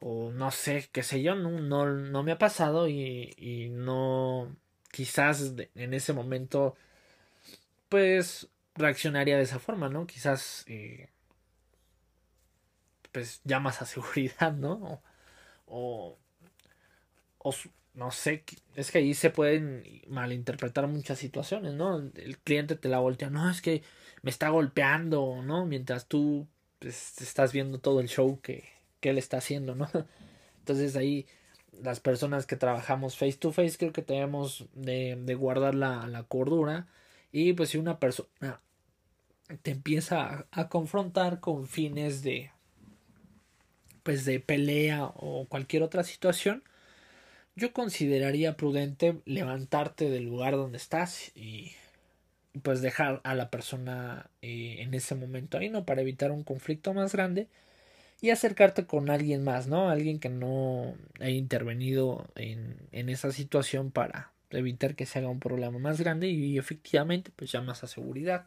o 0.00 0.30
no 0.32 0.50
sé, 0.50 0.88
qué 0.92 1.02
sé 1.02 1.22
yo, 1.22 1.34
no, 1.36 1.50
no, 1.60 1.86
no 1.86 2.22
me 2.22 2.32
ha 2.32 2.38
pasado 2.38 2.88
y, 2.88 3.34
y 3.38 3.70
no, 3.70 4.56
quizás 4.92 5.54
en 5.74 5.94
ese 5.94 6.12
momento, 6.14 6.76
pues 7.88 8.48
reaccionaría 8.74 9.36
de 9.36 9.42
esa 9.44 9.58
forma, 9.58 9.88
¿no? 9.88 10.06
Quizás, 10.06 10.64
eh, 10.68 11.08
pues 13.12 13.40
llamas 13.44 13.82
a 13.82 13.86
seguridad, 13.86 14.52
¿no? 14.52 15.02
O, 15.66 16.18
o, 17.38 17.54
no 17.94 18.10
sé, 18.10 18.44
es 18.76 18.90
que 18.90 18.98
ahí 18.98 19.14
se 19.14 19.30
pueden 19.30 20.02
malinterpretar 20.08 20.86
muchas 20.86 21.18
situaciones, 21.18 21.74
¿no? 21.74 21.98
El 21.98 22.38
cliente 22.38 22.76
te 22.76 22.88
la 22.88 22.98
voltea, 23.00 23.30
no, 23.30 23.50
es 23.50 23.60
que 23.60 23.82
me 24.22 24.30
está 24.30 24.48
golpeando, 24.50 25.42
¿no? 25.42 25.66
Mientras 25.66 26.06
tú 26.06 26.46
pues, 26.78 27.20
estás 27.20 27.52
viendo 27.52 27.78
todo 27.78 28.00
el 28.00 28.08
show 28.08 28.40
que, 28.40 28.68
que 29.00 29.10
él 29.10 29.18
está 29.18 29.38
haciendo, 29.38 29.74
¿no? 29.74 29.88
Entonces 30.58 30.96
ahí 30.96 31.26
las 31.82 32.00
personas 32.00 32.46
que 32.46 32.56
trabajamos 32.56 33.16
face 33.16 33.34
to 33.34 33.52
face 33.52 33.76
creo 33.78 33.92
que 33.92 34.02
tenemos 34.02 34.66
de, 34.74 35.16
de 35.16 35.34
guardar 35.34 35.74
la, 35.74 36.06
la, 36.06 36.24
cordura 36.24 36.88
y 37.32 37.52
pues 37.52 37.70
si 37.70 37.78
una 37.78 37.98
persona 37.98 38.60
te 39.62 39.70
empieza 39.70 40.22
a, 40.22 40.46
a, 40.50 40.68
confrontar 40.68 41.40
con 41.40 41.66
fines 41.66 42.22
de 42.22 42.50
pues 44.02 44.24
de 44.24 44.40
pelea 44.40 45.04
o 45.04 45.46
cualquier 45.48 45.82
otra 45.82 46.02
situación 46.02 46.62
yo 47.60 47.74
consideraría 47.74 48.56
prudente 48.56 49.20
levantarte 49.26 50.08
del 50.08 50.24
lugar 50.24 50.56
donde 50.56 50.78
estás 50.78 51.30
y 51.36 51.72
pues 52.62 52.80
dejar 52.80 53.20
a 53.22 53.34
la 53.34 53.50
persona 53.50 54.30
eh, 54.40 54.76
en 54.80 54.94
ese 54.94 55.14
momento 55.14 55.58
ahí 55.58 55.68
no 55.68 55.84
para 55.84 56.00
evitar 56.00 56.32
un 56.32 56.42
conflicto 56.42 56.94
más 56.94 57.12
grande 57.12 57.48
y 58.22 58.30
acercarte 58.30 58.86
con 58.86 59.10
alguien 59.10 59.44
más, 59.44 59.66
¿no? 59.66 59.90
Alguien 59.90 60.20
que 60.20 60.30
no 60.30 60.94
haya 61.20 61.30
intervenido 61.30 62.28
en, 62.34 62.78
esa 62.92 63.30
situación 63.30 63.90
para 63.90 64.32
evitar 64.50 64.94
que 64.94 65.06
se 65.06 65.18
haga 65.18 65.28
un 65.28 65.40
problema 65.40 65.78
más 65.78 66.00
grande 66.00 66.28
y 66.28 66.58
efectivamente 66.58 67.30
pues 67.36 67.52
llamas 67.52 67.84
a 67.84 67.88
seguridad. 67.88 68.46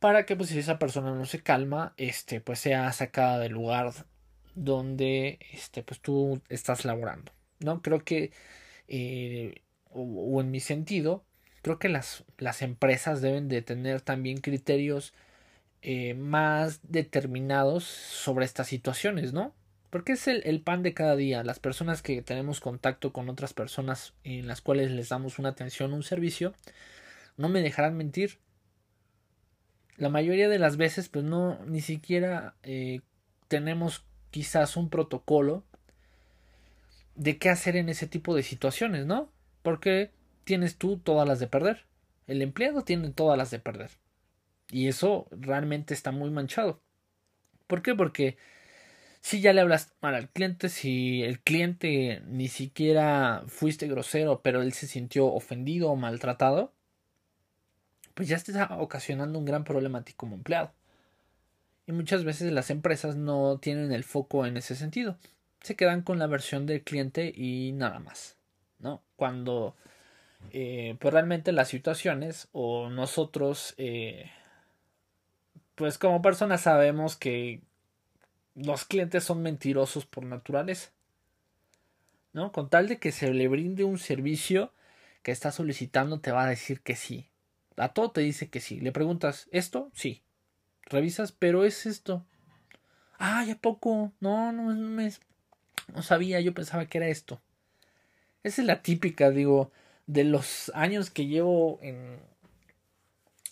Para 0.00 0.26
que 0.26 0.36
pues 0.36 0.50
si 0.50 0.58
esa 0.58 0.78
persona 0.78 1.14
no 1.14 1.24
se 1.24 1.42
calma 1.42 1.94
este 1.96 2.40
pues 2.42 2.58
sea 2.60 2.92
sacada 2.92 3.38
del 3.38 3.52
lugar 3.52 3.92
donde 4.54 5.38
este 5.52 5.82
pues 5.82 6.00
tú 6.00 6.42
estás 6.50 6.84
laborando 6.84 7.33
no 7.60 7.82
creo 7.82 8.04
que 8.04 8.32
eh, 8.88 9.62
o, 9.90 10.40
en 10.40 10.50
mi 10.50 10.60
sentido 10.60 11.24
creo 11.62 11.78
que 11.78 11.88
las 11.88 12.24
las 12.38 12.62
empresas 12.62 13.22
deben 13.22 13.48
de 13.48 13.62
tener 13.62 14.00
también 14.00 14.38
criterios 14.38 15.14
eh, 15.82 16.14
más 16.14 16.80
determinados 16.82 17.84
sobre 17.84 18.46
estas 18.46 18.68
situaciones, 18.68 19.32
¿no? 19.32 19.54
Porque 19.90 20.12
es 20.12 20.26
el, 20.28 20.42
el, 20.44 20.62
pan 20.62 20.82
de 20.82 20.94
cada 20.94 21.14
día. 21.14 21.44
Las 21.44 21.60
personas 21.60 22.02
que 22.02 22.22
tenemos 22.22 22.60
contacto 22.60 23.12
con 23.12 23.28
otras 23.28 23.54
personas 23.54 24.14
en 24.24 24.46
las 24.48 24.60
cuales 24.62 24.90
les 24.90 25.10
damos 25.10 25.38
una 25.38 25.50
atención, 25.50 25.92
un 25.92 26.02
servicio, 26.02 26.54
no 27.36 27.48
me 27.48 27.62
dejarán 27.62 27.96
mentir. 27.96 28.38
La 29.96 30.08
mayoría 30.08 30.48
de 30.48 30.58
las 30.58 30.76
veces, 30.76 31.08
pues 31.08 31.24
no, 31.24 31.64
ni 31.66 31.80
siquiera 31.80 32.56
eh, 32.62 33.00
tenemos 33.48 34.04
quizás 34.30 34.76
un 34.76 34.90
protocolo 34.90 35.64
de 37.14 37.38
qué 37.38 37.50
hacer 37.50 37.76
en 37.76 37.88
ese 37.88 38.06
tipo 38.06 38.34
de 38.34 38.42
situaciones, 38.42 39.06
¿no? 39.06 39.30
Porque 39.62 40.10
tienes 40.44 40.76
tú 40.76 40.98
todas 40.98 41.26
las 41.26 41.40
de 41.40 41.46
perder. 41.46 41.86
El 42.26 42.42
empleado 42.42 42.82
tiene 42.82 43.10
todas 43.10 43.38
las 43.38 43.50
de 43.50 43.58
perder. 43.58 43.90
Y 44.70 44.88
eso 44.88 45.26
realmente 45.30 45.94
está 45.94 46.10
muy 46.10 46.30
manchado. 46.30 46.80
¿Por 47.66 47.82
qué? 47.82 47.94
Porque 47.94 48.36
si 49.20 49.40
ya 49.40 49.52
le 49.52 49.60
hablas 49.60 49.94
mal 50.02 50.14
al 50.14 50.28
cliente, 50.28 50.68
si 50.68 51.22
el 51.22 51.40
cliente 51.40 52.22
ni 52.26 52.48
siquiera 52.48 53.44
fuiste 53.46 53.88
grosero, 53.88 54.42
pero 54.42 54.62
él 54.62 54.72
se 54.72 54.86
sintió 54.86 55.26
ofendido 55.26 55.90
o 55.90 55.96
maltratado, 55.96 56.74
pues 58.14 58.28
ya 58.28 58.36
está 58.36 58.76
ocasionando 58.78 59.38
un 59.38 59.44
gran 59.44 59.64
problema 59.64 60.04
como 60.16 60.36
empleado. 60.36 60.72
Y 61.86 61.92
muchas 61.92 62.24
veces 62.24 62.52
las 62.52 62.70
empresas 62.70 63.16
no 63.16 63.58
tienen 63.58 63.92
el 63.92 64.04
foco 64.04 64.46
en 64.46 64.56
ese 64.56 64.74
sentido. 64.74 65.18
Se 65.64 65.76
quedan 65.76 66.02
con 66.02 66.18
la 66.18 66.26
versión 66.26 66.66
del 66.66 66.82
cliente 66.84 67.32
y 67.34 67.72
nada 67.72 67.98
más. 67.98 68.36
¿No? 68.78 69.02
Cuando 69.16 69.74
eh, 70.52 70.96
pues 71.00 71.12
realmente 71.12 71.52
las 71.52 71.68
situaciones 71.68 72.48
o 72.52 72.90
nosotros 72.90 73.72
eh, 73.78 74.30
pues 75.74 75.96
como 75.96 76.20
personas 76.20 76.60
sabemos 76.60 77.16
que 77.16 77.62
los 78.54 78.84
clientes 78.84 79.24
son 79.24 79.42
mentirosos 79.42 80.04
por 80.04 80.24
naturaleza. 80.24 80.90
¿No? 82.34 82.52
Con 82.52 82.68
tal 82.68 82.86
de 82.86 82.98
que 82.98 83.10
se 83.10 83.32
le 83.32 83.48
brinde 83.48 83.84
un 83.84 83.98
servicio 83.98 84.70
que 85.22 85.32
está 85.32 85.50
solicitando, 85.50 86.20
te 86.20 86.30
va 86.30 86.44
a 86.44 86.48
decir 86.48 86.82
que 86.82 86.94
sí. 86.94 87.30
A 87.78 87.88
todo 87.88 88.10
te 88.10 88.20
dice 88.20 88.50
que 88.50 88.60
sí. 88.60 88.80
Le 88.80 88.92
preguntas, 88.92 89.48
¿esto? 89.50 89.90
Sí. 89.94 90.22
Revisas, 90.82 91.32
pero 91.32 91.64
es 91.64 91.86
esto. 91.86 92.26
Ah, 93.18 93.44
ya 93.46 93.56
poco. 93.56 94.12
No, 94.20 94.52
no, 94.52 94.74
no, 94.74 95.08
no 95.92 96.02
sabía, 96.02 96.40
yo 96.40 96.54
pensaba 96.54 96.86
que 96.86 96.98
era 96.98 97.08
esto. 97.08 97.40
Esa 98.42 98.62
es 98.62 98.66
la 98.66 98.82
típica, 98.82 99.30
digo, 99.30 99.72
de 100.06 100.24
los 100.24 100.70
años 100.74 101.10
que 101.10 101.26
llevo 101.26 101.78
en, 101.82 102.18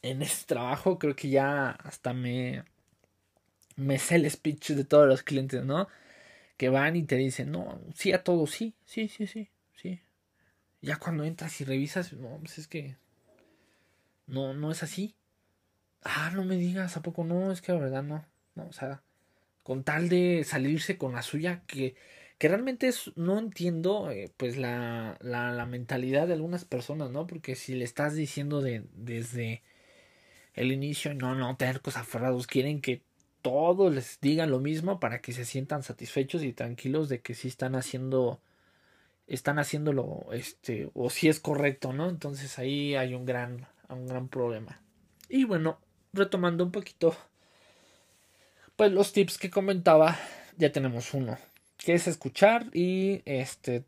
en 0.03 0.23
este 0.23 0.47
trabajo, 0.55 0.99
creo 0.99 1.17
que 1.17 1.31
ya 1.31 1.71
hasta 1.71 2.13
me, 2.13 2.65
me 3.77 3.99
sé 3.99 4.17
el 4.17 4.31
speech 4.31 4.71
de 4.71 4.85
todos 4.85 5.09
los 5.09 5.23
clientes, 5.23 5.65
¿no? 5.65 5.89
Que 6.57 6.69
van 6.69 6.97
y 6.97 7.05
te 7.05 7.17
dicen, 7.17 7.51
no, 7.51 7.81
sí 7.95 8.13
a 8.13 8.23
todo, 8.23 8.47
sí, 8.47 8.75
sí, 8.85 9.09
sí, 9.09 9.27
sí, 9.27 9.49
sí. 9.75 10.01
Ya 10.83 10.97
cuando 10.97 11.25
entras 11.25 11.61
y 11.61 11.65
revisas, 11.65 12.13
no, 12.13 12.39
pues 12.39 12.59
es 12.59 12.69
que 12.69 12.97
no, 14.27 14.55
no 14.55 14.71
es 14.71 14.83
así. 14.83 15.15
Ah, 16.03 16.31
no 16.35 16.45
me 16.45 16.57
digas, 16.57 16.97
¿a 16.97 17.03
poco 17.03 17.25
no? 17.25 17.53
Es 17.53 17.63
que 17.63 17.73
la 17.73 17.79
verdad 17.79 18.03
no. 18.03 18.25
No, 18.55 18.67
o 18.67 18.73
sea, 18.73 19.03
con 19.63 19.85
tal 19.85 20.09
de 20.09 20.45
salirse 20.45 20.99
con 20.99 21.13
la 21.13 21.23
suya, 21.23 21.63
que, 21.67 21.95
que 22.39 22.49
realmente 22.49 22.89
es, 22.89 23.13
no 23.17 23.39
entiendo, 23.39 24.11
eh, 24.11 24.33
pues, 24.37 24.57
la, 24.57 25.17
la, 25.21 25.67
mentalidad 25.67 26.27
de 26.27 26.35
algunas 26.35 26.65
personas, 26.65 27.11
¿no? 27.11 27.27
Porque 27.27 27.55
si 27.55 27.75
le 27.75 27.85
estás 27.85 28.15
diciendo 28.15 28.61
de, 28.61 28.85
desde 28.95 29.63
el 30.55 30.73
inicio, 30.73 31.15
no, 31.15 31.35
no, 31.35 31.57
tercos 31.57 31.97
aferrados, 31.97 32.47
quieren 32.47 32.81
que 32.81 33.03
todos 33.43 33.93
les 33.95 34.21
digan 34.21 34.51
lo 34.51 34.61
mismo 34.61 35.01
para 35.01 35.21
que 35.21 35.33
se 35.33 35.45
sientan 35.45 35.83
satisfechos 35.83 36.43
y 36.43 36.53
tranquilos 36.53 37.09
de 37.09 37.21
que 37.21 37.35
sí 37.35 37.49
están 37.49 37.75
haciendo 37.75 38.41
están 39.27 39.59
haciéndolo 39.59 40.27
este 40.33 40.91
o 40.95 41.11
si 41.11 41.29
es 41.29 41.41
correcto, 41.41 41.93
¿no? 41.93 42.09
Entonces 42.09 42.59
ahí 42.59 42.95
hay 42.95 43.15
un 43.15 43.25
gran 43.25 43.67
un 43.89 44.07
gran 44.07 44.29
problema. 44.29 44.81
Y 45.29 45.45
bueno, 45.45 45.79
retomando 46.13 46.65
un 46.65 46.71
poquito 46.71 47.17
pues 48.77 48.93
los 48.93 49.13
tips 49.13 49.39
que 49.39 49.51
comentaba, 49.51 50.19
ya 50.57 50.73
tenemos 50.73 51.15
uno, 51.15 51.39
que 51.83 51.95
es 51.95 52.07
escuchar 52.07 52.67
y 52.73 53.23
este 53.25 53.85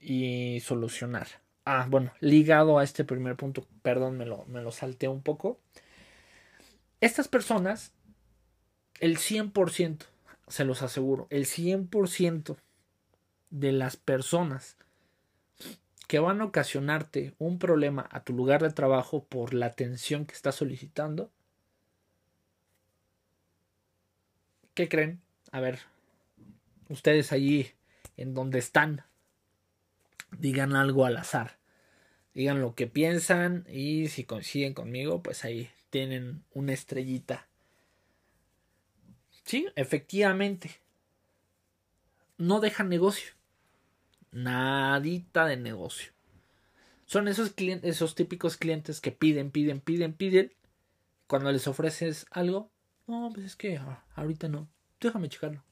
y 0.00 0.60
solucionar. 0.60 1.28
Ah, 1.64 1.86
bueno, 1.88 2.12
ligado 2.20 2.78
a 2.78 2.84
este 2.84 3.04
primer 3.04 3.36
punto, 3.36 3.66
perdón, 3.82 4.18
me 4.18 4.26
lo, 4.26 4.44
me 4.46 4.60
lo 4.60 4.70
salté 4.70 5.08
un 5.08 5.22
poco. 5.22 5.58
Estas 7.00 7.28
personas, 7.28 7.92
el 9.00 9.16
100%, 9.16 10.04
se 10.48 10.64
los 10.64 10.82
aseguro, 10.82 11.26
el 11.30 11.46
100% 11.46 12.56
de 13.50 13.72
las 13.72 13.96
personas 13.96 14.76
que 16.06 16.18
van 16.18 16.42
a 16.42 16.44
ocasionarte 16.44 17.34
un 17.38 17.58
problema 17.58 18.06
a 18.10 18.24
tu 18.24 18.34
lugar 18.34 18.62
de 18.62 18.70
trabajo 18.70 19.24
por 19.24 19.54
la 19.54 19.66
atención 19.66 20.26
que 20.26 20.34
estás 20.34 20.56
solicitando, 20.56 21.30
¿qué 24.74 24.88
creen? 24.88 25.22
A 25.50 25.60
ver, 25.60 25.78
ustedes 26.88 27.32
allí 27.32 27.70
en 28.16 28.34
donde 28.34 28.58
están, 28.58 29.04
digan 30.38 30.74
algo 30.74 31.04
al 31.04 31.16
azar. 31.16 31.58
Digan 32.34 32.60
lo 32.60 32.74
que 32.74 32.88
piensan 32.88 33.64
y 33.68 34.08
si 34.08 34.24
coinciden 34.24 34.74
conmigo, 34.74 35.22
pues 35.22 35.44
ahí 35.44 35.70
tienen 35.90 36.42
una 36.52 36.72
estrellita. 36.72 37.46
Sí, 39.44 39.68
efectivamente. 39.76 40.80
No 42.36 42.58
dejan 42.58 42.88
negocio. 42.88 43.34
Nadita 44.32 45.46
de 45.46 45.56
negocio. 45.56 46.12
Son 47.06 47.28
esos 47.28 47.54
esos 47.56 48.16
típicos 48.16 48.56
clientes 48.56 49.00
que 49.00 49.12
piden, 49.12 49.52
piden, 49.52 49.80
piden, 49.80 50.12
piden. 50.14 50.52
Cuando 51.28 51.52
les 51.52 51.68
ofreces 51.68 52.26
algo, 52.30 52.72
no, 53.06 53.30
pues 53.32 53.46
es 53.46 53.56
que 53.56 53.76
ah, 53.76 54.04
ahorita 54.16 54.48
no. 54.48 54.68
Déjame 55.00 55.28
checarlo. 55.28 55.62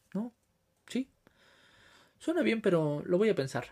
Suena 2.22 2.42
bien, 2.42 2.62
pero 2.62 3.02
lo 3.04 3.18
voy 3.18 3.30
a 3.30 3.34
pensar. 3.34 3.66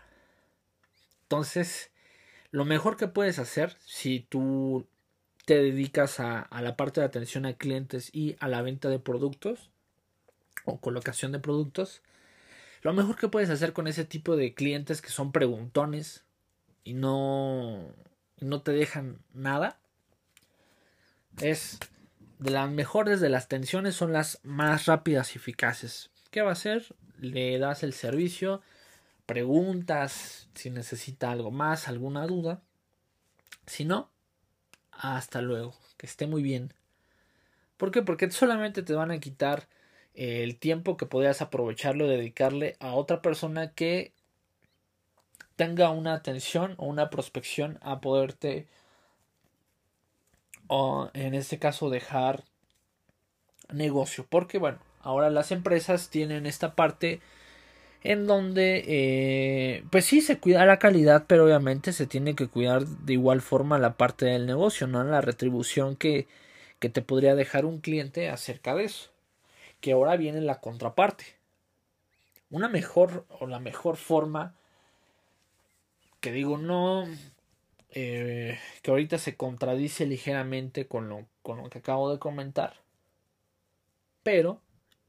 Entonces, 1.21 1.89
lo 2.51 2.65
mejor 2.65 2.97
que 2.97 3.07
puedes 3.07 3.39
hacer 3.39 3.77
si 3.85 4.19
tú 4.19 4.89
te 5.45 5.55
dedicas 5.63 6.19
a, 6.19 6.49
la 6.61 6.75
parte 6.75 6.99
de 6.99 7.05
atención 7.05 7.45
a 7.45 7.53
clientes 7.53 8.13
y 8.13 8.35
a 8.41 8.49
la 8.49 8.61
venta 8.61 8.89
de 8.89 8.99
productos 8.99 9.69
o 10.65 10.81
colocación 10.81 11.31
de 11.31 11.39
productos, 11.39 12.01
lo 12.81 12.91
mejor 12.91 13.15
que 13.15 13.29
puedes 13.29 13.49
hacer 13.49 13.71
con 13.71 13.87
ese 13.87 14.03
tipo 14.03 14.35
de 14.35 14.53
clientes 14.53 15.01
que 15.01 15.11
son 15.11 15.31
preguntones 15.31 16.25
y 16.83 16.93
no, 16.93 17.95
no 18.41 18.61
te 18.63 18.73
dejan 18.73 19.19
nada 19.33 19.79
es 21.39 21.79
de 22.39 22.51
las 22.51 22.69
mejores 22.69 23.21
de 23.21 23.29
las 23.29 23.47
tensiones 23.47 23.95
son 23.95 24.11
las 24.11 24.41
más 24.43 24.87
rápidas 24.87 25.35
y 25.35 25.37
eficaces. 25.37 26.10
¿Qué 26.31 26.41
va 26.41 26.49
a 26.49 26.53
hacer? 26.53 26.95
Le 27.19 27.59
das 27.59 27.83
el 27.83 27.93
servicio, 27.93 28.61
preguntas 29.25 30.49
si 30.55 30.69
necesita 30.69 31.29
algo 31.29 31.51
más, 31.51 31.89
alguna 31.89 32.25
duda. 32.25 32.61
Si 33.67 33.83
no, 33.83 34.09
hasta 34.91 35.41
luego, 35.41 35.75
que 35.97 36.07
esté 36.07 36.27
muy 36.27 36.41
bien. 36.41 36.73
¿Por 37.75 37.91
qué? 37.91 38.01
Porque 38.01 38.31
solamente 38.31 38.81
te 38.81 38.93
van 38.93 39.11
a 39.11 39.19
quitar 39.19 39.67
el 40.13 40.57
tiempo 40.57 40.97
que 40.97 41.05
podrías 41.05 41.41
aprovecharlo, 41.41 42.07
dedicarle 42.07 42.77
a 42.79 42.93
otra 42.93 43.21
persona 43.21 43.73
que 43.73 44.13
tenga 45.57 45.89
una 45.91 46.13
atención 46.13 46.75
o 46.77 46.85
una 46.85 47.09
prospección 47.09 47.77
a 47.81 47.99
poderte 48.01 48.67
o 50.67 51.09
en 51.13 51.33
este 51.33 51.59
caso 51.59 51.89
dejar 51.89 52.43
negocio 53.69 54.25
porque 54.29 54.57
bueno 54.57 54.79
ahora 55.03 55.29
las 55.29 55.51
empresas 55.51 56.09
tienen 56.09 56.45
esta 56.45 56.75
parte 56.75 57.21
en 58.03 58.25
donde 58.27 58.83
eh, 58.87 59.83
pues 59.91 60.05
sí 60.05 60.21
se 60.21 60.39
cuida 60.39 60.65
la 60.65 60.79
calidad 60.79 61.25
pero 61.27 61.45
obviamente 61.45 61.93
se 61.93 62.07
tiene 62.07 62.35
que 62.35 62.47
cuidar 62.47 62.85
de 62.85 63.13
igual 63.13 63.41
forma 63.41 63.77
la 63.77 63.93
parte 63.93 64.25
del 64.25 64.47
negocio 64.47 64.87
no 64.87 65.03
la 65.03 65.21
retribución 65.21 65.95
que, 65.95 66.27
que 66.79 66.89
te 66.89 67.01
podría 67.01 67.35
dejar 67.35 67.65
un 67.65 67.79
cliente 67.79 68.29
acerca 68.29 68.75
de 68.75 68.85
eso 68.85 69.11
que 69.81 69.91
ahora 69.91 70.15
viene 70.15 70.39
la 70.41 70.61
contraparte. 70.61 71.25
Una 72.51 72.69
mejor 72.69 73.25
o 73.39 73.47
la 73.47 73.59
mejor 73.59 73.97
forma 73.97 74.53
que 76.19 76.31
digo 76.31 76.57
no 76.57 77.05
eh, 77.89 78.59
que 78.83 78.91
ahorita 78.91 79.17
se 79.17 79.35
contradice 79.35 80.05
ligeramente 80.05 80.85
con 80.87 81.09
lo, 81.09 81.25
con 81.41 81.57
lo 81.57 81.69
que 81.69 81.79
acabo 81.79 82.11
de 82.11 82.19
comentar 82.19 82.75
pero 84.23 84.61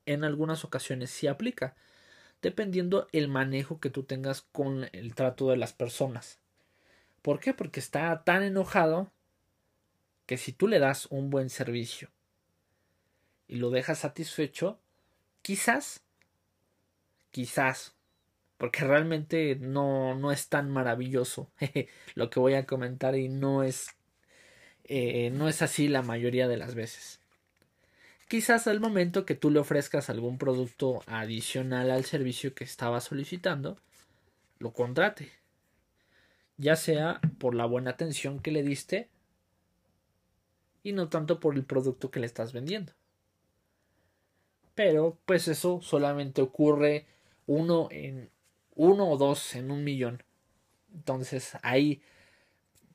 en 0.07 0.25
algunas 0.25 0.65
ocasiones 0.65 1.11
sí 1.11 1.27
aplica 1.27 1.75
dependiendo 2.43 3.09
el 3.13 3.29
manejo 3.29 3.81
que 3.81 3.89
tú 3.89 4.03
tengas 4.03 4.43
con 4.43 4.89
el 4.93 5.15
trato 5.15 5.49
de 5.49 5.57
las 5.57 5.73
personas. 5.73 6.41
¿Por 7.23 7.39
qué? 7.39 7.55
Porque 7.55 7.79
está 7.79 8.25
tan 8.25 8.43
enojado 8.43 9.13
que 10.27 10.37
si 10.37 10.53
tú 10.53 10.67
le 10.67 10.81
das 10.81 11.07
un 11.07 11.31
buen 11.31 11.49
servicio 11.49 12.11
y 13.47 13.57
lo 13.57 13.71
dejas 13.71 14.01
satisfecho, 14.01 14.81
quizás, 15.41 16.03
quizás, 17.31 17.95
porque 18.59 18.85
realmente 18.85 19.57
no, 19.61 20.17
no 20.17 20.33
es 20.33 20.49
tan 20.49 20.69
maravilloso 20.69 21.53
lo 22.15 22.29
que 22.29 22.41
voy 22.41 22.55
a 22.55 22.67
comentar 22.67 23.15
y 23.15 23.29
no 23.29 23.63
es, 23.63 23.95
eh, 24.83 25.31
no 25.31 25.49
es 25.49 25.63
así 25.63 25.87
la 25.87 26.03
mayoría 26.03 26.49
de 26.49 26.57
las 26.57 26.75
veces 26.75 27.22
quizás 28.33 28.67
al 28.67 28.81
momento 28.81 29.27
que 29.27 29.35
tú 29.35 29.51
le 29.51 29.61
ofrezcas 29.61 30.09
algún 30.09 30.39
producto 30.39 31.03
adicional 31.07 31.91
al 31.91 32.07
servicio 32.07 32.55
que 32.55 32.65
estaba 32.65 33.03
solicitando, 33.03 33.77
lo 34.59 34.73
contrate. 34.73 35.29
Ya 36.57 36.77
sea 36.77 37.21
por 37.37 37.55
la 37.55 37.67
buena 37.67 37.91
atención 37.91 38.41
que 38.41 38.51
le 38.51 38.63
diste 38.63 39.11
y 40.83 40.93
no 40.93 41.11
tanto 41.11 41.41
por 41.41 41.57
el 41.57 41.67
producto 41.67 42.11
que 42.11 42.21
le 42.21 42.27
estás 42.27 42.55
vendiendo. 42.55 42.95
Pero 44.75 45.19
pues 45.27 45.47
eso 45.47 45.83
solamente 45.83 46.41
ocurre 46.41 47.05
uno 47.47 47.89
en 47.91 48.31
uno 48.75 49.11
o 49.11 49.19
dos 49.19 49.55
en 49.57 49.71
un 49.71 49.85
millón. 49.85 50.23
Entonces 50.95 51.59
ahí 51.61 52.01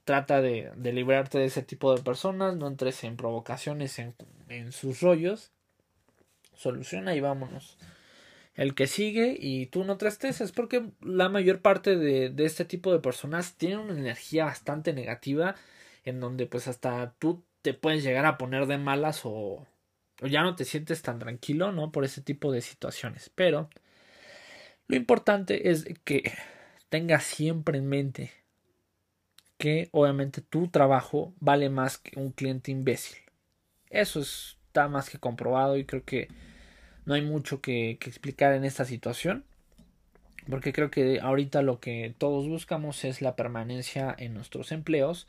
trata 0.08 0.42
de, 0.42 0.72
de, 0.78 0.94
librarte 0.94 1.38
de 1.38 1.44
ese 1.44 1.64
tipo 1.64 1.94
de 1.94 2.02
personas, 2.02 2.56
no 2.56 2.68
entres 2.68 3.04
en 3.04 3.18
provocaciones 3.18 4.00
en, 4.00 4.16
en 4.48 4.72
sus 4.72 5.02
rollos, 5.02 5.52
soluciona 6.56 7.14
y 7.14 7.20
vámonos. 7.20 7.78
El 8.56 8.74
que 8.74 8.88
sigue 8.88 9.36
y 9.38 9.66
tú 9.66 9.84
no 9.84 9.98
es 10.00 10.52
porque 10.54 10.92
la 11.02 11.28
mayor 11.28 11.62
parte 11.62 11.98
de, 11.98 12.30
de 12.30 12.46
este 12.46 12.64
tipo 12.64 12.94
de 12.94 13.02
personas 13.02 13.58
tienen 13.58 13.80
una 13.80 14.00
energía 14.00 14.46
bastante 14.46 14.94
negativa 14.94 15.56
en 16.06 16.22
donde 16.22 16.46
pues 16.46 16.70
hasta 16.70 17.14
tú 17.20 17.44
te 17.62 17.74
puedes 17.74 18.02
llegar 18.02 18.26
a 18.26 18.38
poner 18.38 18.66
de 18.66 18.78
malas 18.78 19.26
o, 19.26 19.68
o 20.22 20.28
ya 20.28 20.42
no 20.42 20.56
te 20.56 20.64
sientes 20.64 21.02
tan 21.02 21.20
tranquilo, 21.20 21.74
¿no? 21.74 21.92
Por 21.92 22.06
ese 22.06 22.22
tipo 22.22 22.54
de 22.54 22.62
situaciones. 22.62 23.30
Pero 23.36 23.70
lo 24.88 24.96
importante 24.96 25.70
es 25.70 25.84
que 26.06 26.32
tengas 26.88 27.26
siempre 27.26 27.78
en 27.78 27.90
mente 27.90 28.47
que 29.58 29.90
obviamente 29.92 30.42
tu 30.42 30.68
trabajo 30.70 31.34
vale 31.40 31.70
más 31.70 31.98
que 31.98 32.20
un 32.20 32.32
cliente 32.32 32.72
imbécil. 32.72 33.18
Eso 33.90 34.22
está 34.22 34.88
más 34.88 35.10
que 35.10 35.20
comprobado 35.20 35.78
y 35.78 35.86
creo 35.86 36.04
que 36.04 36.28
no 37.06 37.14
hay 37.14 37.22
mucho 37.22 37.62
que, 37.62 37.92
explicar 37.92 38.54
en 38.54 38.64
esta 38.64 38.86
situación. 38.86 39.46
Porque 40.50 40.72
creo 40.72 40.92
que 40.92 41.20
ahorita 41.20 41.62
lo 41.62 41.80
que 41.80 42.16
todos 42.18 42.48
buscamos 42.48 43.04
es 43.04 43.22
la 43.22 43.36
permanencia 43.36 44.16
en 44.18 44.34
nuestros 44.34 44.72
empleos 44.72 45.28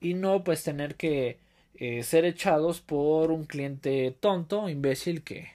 y 0.00 0.14
no 0.14 0.42
pues 0.42 0.64
tener 0.64 0.96
que 0.96 1.38
eh, 1.74 2.02
ser 2.02 2.24
echados 2.24 2.80
por 2.80 3.30
un 3.30 3.44
cliente 3.44 4.16
tonto, 4.18 4.68
imbécil 4.68 5.22
que 5.22 5.48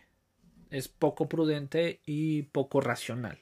es 0.70 0.88
poco 0.88 1.28
prudente 1.28 2.00
y 2.06 2.44
poco 2.44 2.80
racional. 2.80 3.40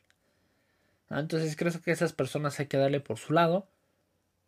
Entonces 1.11 1.55
creo 1.55 1.71
que 1.79 1.91
esas 1.91 2.13
personas 2.13 2.59
hay 2.59 2.65
que 2.65 2.77
darle 2.77 2.99
por 2.99 3.19
su 3.19 3.33
lado 3.33 3.67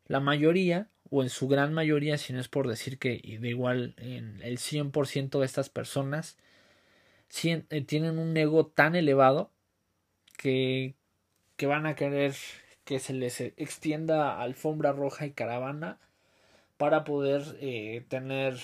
la 0.07 0.19
mayoría, 0.19 0.89
o 1.09 1.23
en 1.23 1.29
su 1.29 1.47
gran 1.47 1.73
mayoría, 1.73 2.17
si 2.17 2.33
no 2.33 2.39
es 2.39 2.47
por 2.47 2.67
decir 2.67 2.97
que 2.97 3.37
de 3.39 3.49
igual 3.49 3.95
en 3.97 4.41
el 4.41 4.57
100% 4.57 5.39
de 5.39 5.45
estas 5.45 5.69
personas, 5.69 6.37
eh, 7.43 7.81
tienen 7.81 8.19
un 8.19 8.35
ego 8.37 8.67
tan 8.67 8.95
elevado 8.95 9.51
que, 10.37 10.95
que 11.55 11.65
van 11.67 11.85
a 11.85 11.95
querer 11.95 12.33
que 12.85 12.99
se 12.99 13.13
les 13.13 13.41
extienda 13.41 14.41
alfombra 14.41 14.93
roja 14.93 15.25
y 15.25 15.31
caravana 15.31 15.99
para 16.77 17.03
poder 17.03 17.57
eh, 17.59 18.05
tener 18.07 18.57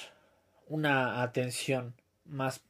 una 0.67 1.21
atención 1.21 1.93
más 2.25 2.63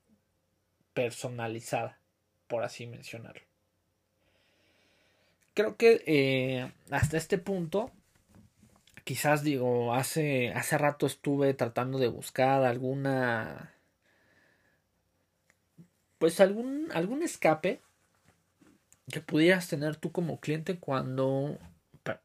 personalizada, 0.93 1.99
por 2.47 2.63
así 2.63 2.87
mencionarlo. 2.87 3.43
Creo 5.53 5.77
que 5.77 6.03
eh, 6.07 6.71
hasta 6.89 7.17
este 7.17 7.37
punto 7.37 7.91
quizás 9.03 9.43
digo, 9.43 9.93
hace, 9.93 10.51
hace 10.53 10.77
rato 10.77 11.05
estuve 11.05 11.53
tratando 11.53 11.99
de 11.99 12.07
buscar 12.07 12.63
alguna, 12.63 13.73
pues 16.17 16.39
algún, 16.39 16.89
algún 16.93 17.23
escape 17.23 17.81
que 19.11 19.21
pudieras 19.21 19.67
tener 19.67 19.97
tú 19.97 20.11
como 20.11 20.39
cliente 20.39 20.79
cuando, 20.79 21.59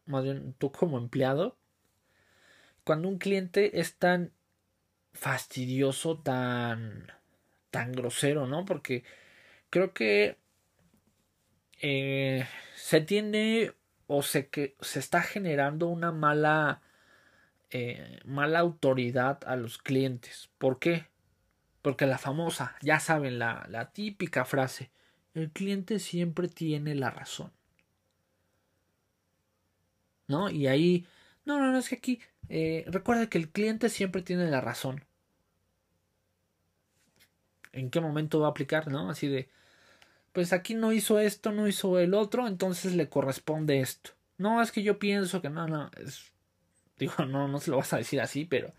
más 0.06 0.24
bien 0.24 0.54
tú 0.58 0.70
como 0.70 0.98
empleado, 0.98 1.56
cuando 2.84 3.08
un 3.08 3.18
cliente 3.18 3.80
es 3.80 3.96
tan 3.96 4.32
fastidioso, 5.12 6.18
tan, 6.18 7.12
tan 7.70 7.92
grosero, 7.92 8.46
¿no? 8.46 8.64
Porque 8.64 9.04
creo 9.70 9.92
que 9.92 10.38
eh, 11.80 12.46
se 12.76 13.00
tiene 13.00 13.72
o 14.08 14.22
se, 14.22 14.48
que, 14.48 14.76
se 14.80 14.98
está 14.98 15.22
generando 15.22 15.86
una 15.86 16.10
mala, 16.12 16.80
eh, 17.70 18.20
mala 18.24 18.58
autoridad 18.58 19.40
a 19.46 19.54
los 19.54 19.78
clientes. 19.78 20.50
¿Por 20.58 20.80
qué? 20.80 21.06
Porque 21.82 22.06
la 22.06 22.18
famosa, 22.18 22.76
ya 22.82 23.00
saben, 23.00 23.38
la, 23.38 23.66
la 23.70 23.92
típica 23.92 24.44
frase, 24.44 24.90
el 25.34 25.50
cliente 25.52 25.98
siempre 26.00 26.48
tiene 26.48 26.94
la 26.94 27.10
razón. 27.10 27.52
¿No? 30.26 30.50
Y 30.50 30.66
ahí, 30.66 31.06
no, 31.44 31.58
no, 31.58 31.70
no, 31.70 31.78
es 31.78 31.88
que 31.90 31.96
aquí, 31.96 32.20
eh, 32.48 32.84
recuerda 32.88 33.28
que 33.28 33.38
el 33.38 33.50
cliente 33.50 33.90
siempre 33.90 34.22
tiene 34.22 34.50
la 34.50 34.60
razón. 34.62 35.04
¿En 37.72 37.90
qué 37.90 38.00
momento 38.00 38.40
va 38.40 38.48
a 38.48 38.50
aplicar, 38.50 38.88
no? 38.88 39.10
Así 39.10 39.28
de, 39.28 39.50
pues 40.38 40.52
aquí 40.52 40.76
no 40.76 40.92
hizo 40.92 41.18
esto, 41.18 41.50
no 41.50 41.66
hizo 41.66 41.98
el 41.98 42.14
otro, 42.14 42.46
entonces 42.46 42.94
le 42.94 43.08
corresponde 43.08 43.80
esto. 43.80 44.12
No, 44.36 44.62
es 44.62 44.70
que 44.70 44.84
yo 44.84 45.00
pienso 45.00 45.42
que 45.42 45.50
no, 45.50 45.66
no, 45.66 45.90
es, 45.96 46.30
digo, 46.96 47.24
no, 47.26 47.48
no 47.48 47.58
se 47.58 47.72
lo 47.72 47.78
vas 47.78 47.92
a 47.92 47.96
decir 47.96 48.20
así, 48.20 48.44
pero, 48.44 48.72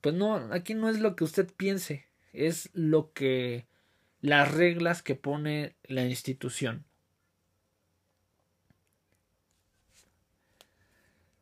pues 0.00 0.16
no, 0.16 0.34
aquí 0.52 0.74
no 0.74 0.88
es 0.88 0.98
lo 0.98 1.14
que 1.14 1.22
usted 1.22 1.48
piense, 1.56 2.08
es 2.32 2.70
lo 2.72 3.12
que, 3.12 3.66
las 4.20 4.52
reglas 4.52 5.00
que 5.00 5.14
pone 5.14 5.76
la 5.84 6.04
institución. 6.04 6.84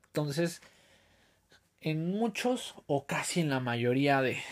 Entonces, 0.08 0.60
en 1.80 2.10
muchos 2.10 2.74
o 2.86 3.06
casi 3.06 3.40
en 3.40 3.48
la 3.48 3.60
mayoría 3.60 4.20
de, 4.20 4.42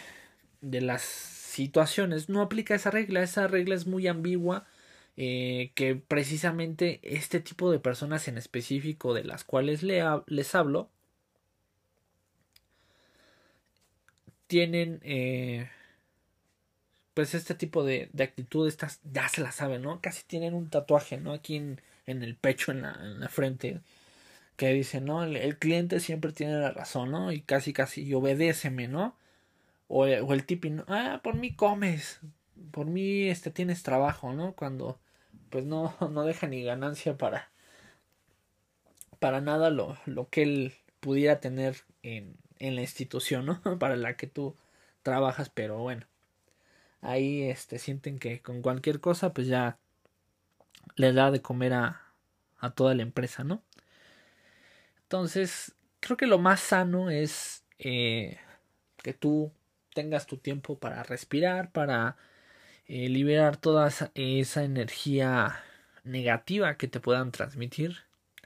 de 0.63 0.81
las 0.81 1.03
situaciones 1.03 2.31
no 2.31 2.41
aplica 2.41 2.75
esa 2.75 2.91
regla, 2.91 3.23
esa 3.23 3.47
regla 3.47 3.75
es 3.75 3.87
muy 3.87 4.07
ambigua 4.07 4.67
eh, 5.16 5.72
que 5.74 5.96
precisamente 5.96 7.00
este 7.02 7.40
tipo 7.40 7.70
de 7.70 7.79
personas 7.79 8.29
en 8.29 8.37
específico 8.37 9.14
de 9.14 9.24
las 9.24 9.44
cuales 9.44 9.83
les 9.83 10.55
hablo 10.55 10.90
tienen 14.46 15.00
eh, 15.05 15.68
pues 17.14 17.35
este 17.35 17.55
tipo 17.55 17.83
de, 17.85 18.11
de 18.12 18.24
actitud 18.24 18.68
estas 18.68 19.00
ya 19.11 19.29
se 19.29 19.40
la 19.40 19.52
saben 19.52 19.83
no 19.83 20.00
casi 20.02 20.24
tienen 20.24 20.55
un 20.55 20.68
tatuaje 20.68 21.16
no 21.16 21.33
aquí 21.33 21.57
en, 21.57 21.81
el 22.07 22.37
pecho 22.37 22.72
en 22.72 22.83
la, 22.83 23.29
frente 23.31 23.81
que 24.57 24.72
dice 24.72 25.00
no 25.00 25.24
el, 25.24 25.59
cliente 25.59 26.00
siempre 26.00 26.33
tiene 26.33 26.59
la 26.59 26.72
razón 26.72 27.11
no 27.11 27.33
y 27.33 27.40
casi 27.40 27.72
casi 27.72 28.02
y 28.05 28.14
obedéceme 28.14 28.87
no 28.88 29.16
o, 29.88 30.02
o 30.05 30.33
el 30.35 30.44
tipi 30.44 30.76
ah 30.88 31.20
por 31.24 31.37
mí 31.37 31.55
comes 31.55 32.20
por 32.70 32.87
mí 32.87 33.29
este 33.29 33.50
tienes 33.50 33.83
trabajo 33.83 34.33
no 34.35 34.52
cuando 34.52 34.98
pues 35.51 35.65
no, 35.65 35.97
no 36.11 36.25
deja 36.25 36.47
ni 36.47 36.63
ganancia 36.63 37.17
para, 37.17 37.51
para 39.19 39.41
nada 39.41 39.71
lo, 39.71 39.97
lo 40.07 40.29
que 40.29 40.43
él 40.43 40.75
pudiera 41.01 41.41
tener 41.41 41.77
en, 42.03 42.37
en 42.59 42.75
la 42.75 42.83
institución, 42.83 43.47
¿no? 43.47 43.61
para 43.79 43.97
la 43.97 44.17
que 44.17 44.27
tú 44.27 44.57
trabajas, 45.03 45.51
pero 45.51 45.79
bueno, 45.79 46.07
ahí 47.01 47.43
este, 47.43 47.79
sienten 47.79 48.19
que 48.19 48.43
con 48.43 48.63
cualquier 48.63 49.01
cosa, 49.01 49.33
pues 49.33 49.47
ya 49.47 49.79
le 50.97 51.13
da 51.13 51.31
de 51.31 51.43
comer 51.43 51.75
a, 51.75 52.03
a 52.59 52.71
toda 52.71 52.95
la 52.95 53.03
empresa, 53.03 53.45
¿no? 53.45 53.63
Entonces, 55.03 55.77
creo 56.01 56.17
que 56.17 56.27
lo 56.27 56.39
más 56.39 56.61
sano 56.61 57.11
es 57.11 57.65
eh, 57.79 58.39
que 59.03 59.13
tú 59.15 59.53
tengas 59.95 60.27
tu 60.27 60.37
tiempo 60.37 60.79
para 60.79 61.03
respirar, 61.05 61.71
para 61.71 62.17
eh, 62.88 63.09
liberar 63.09 63.57
toda 63.57 63.88
esa, 63.88 64.64
energía 64.64 65.62
negativa 66.05 66.77
que 66.77 66.88
te 66.88 67.01
puedan 67.01 67.33
transmitir, 67.33 67.99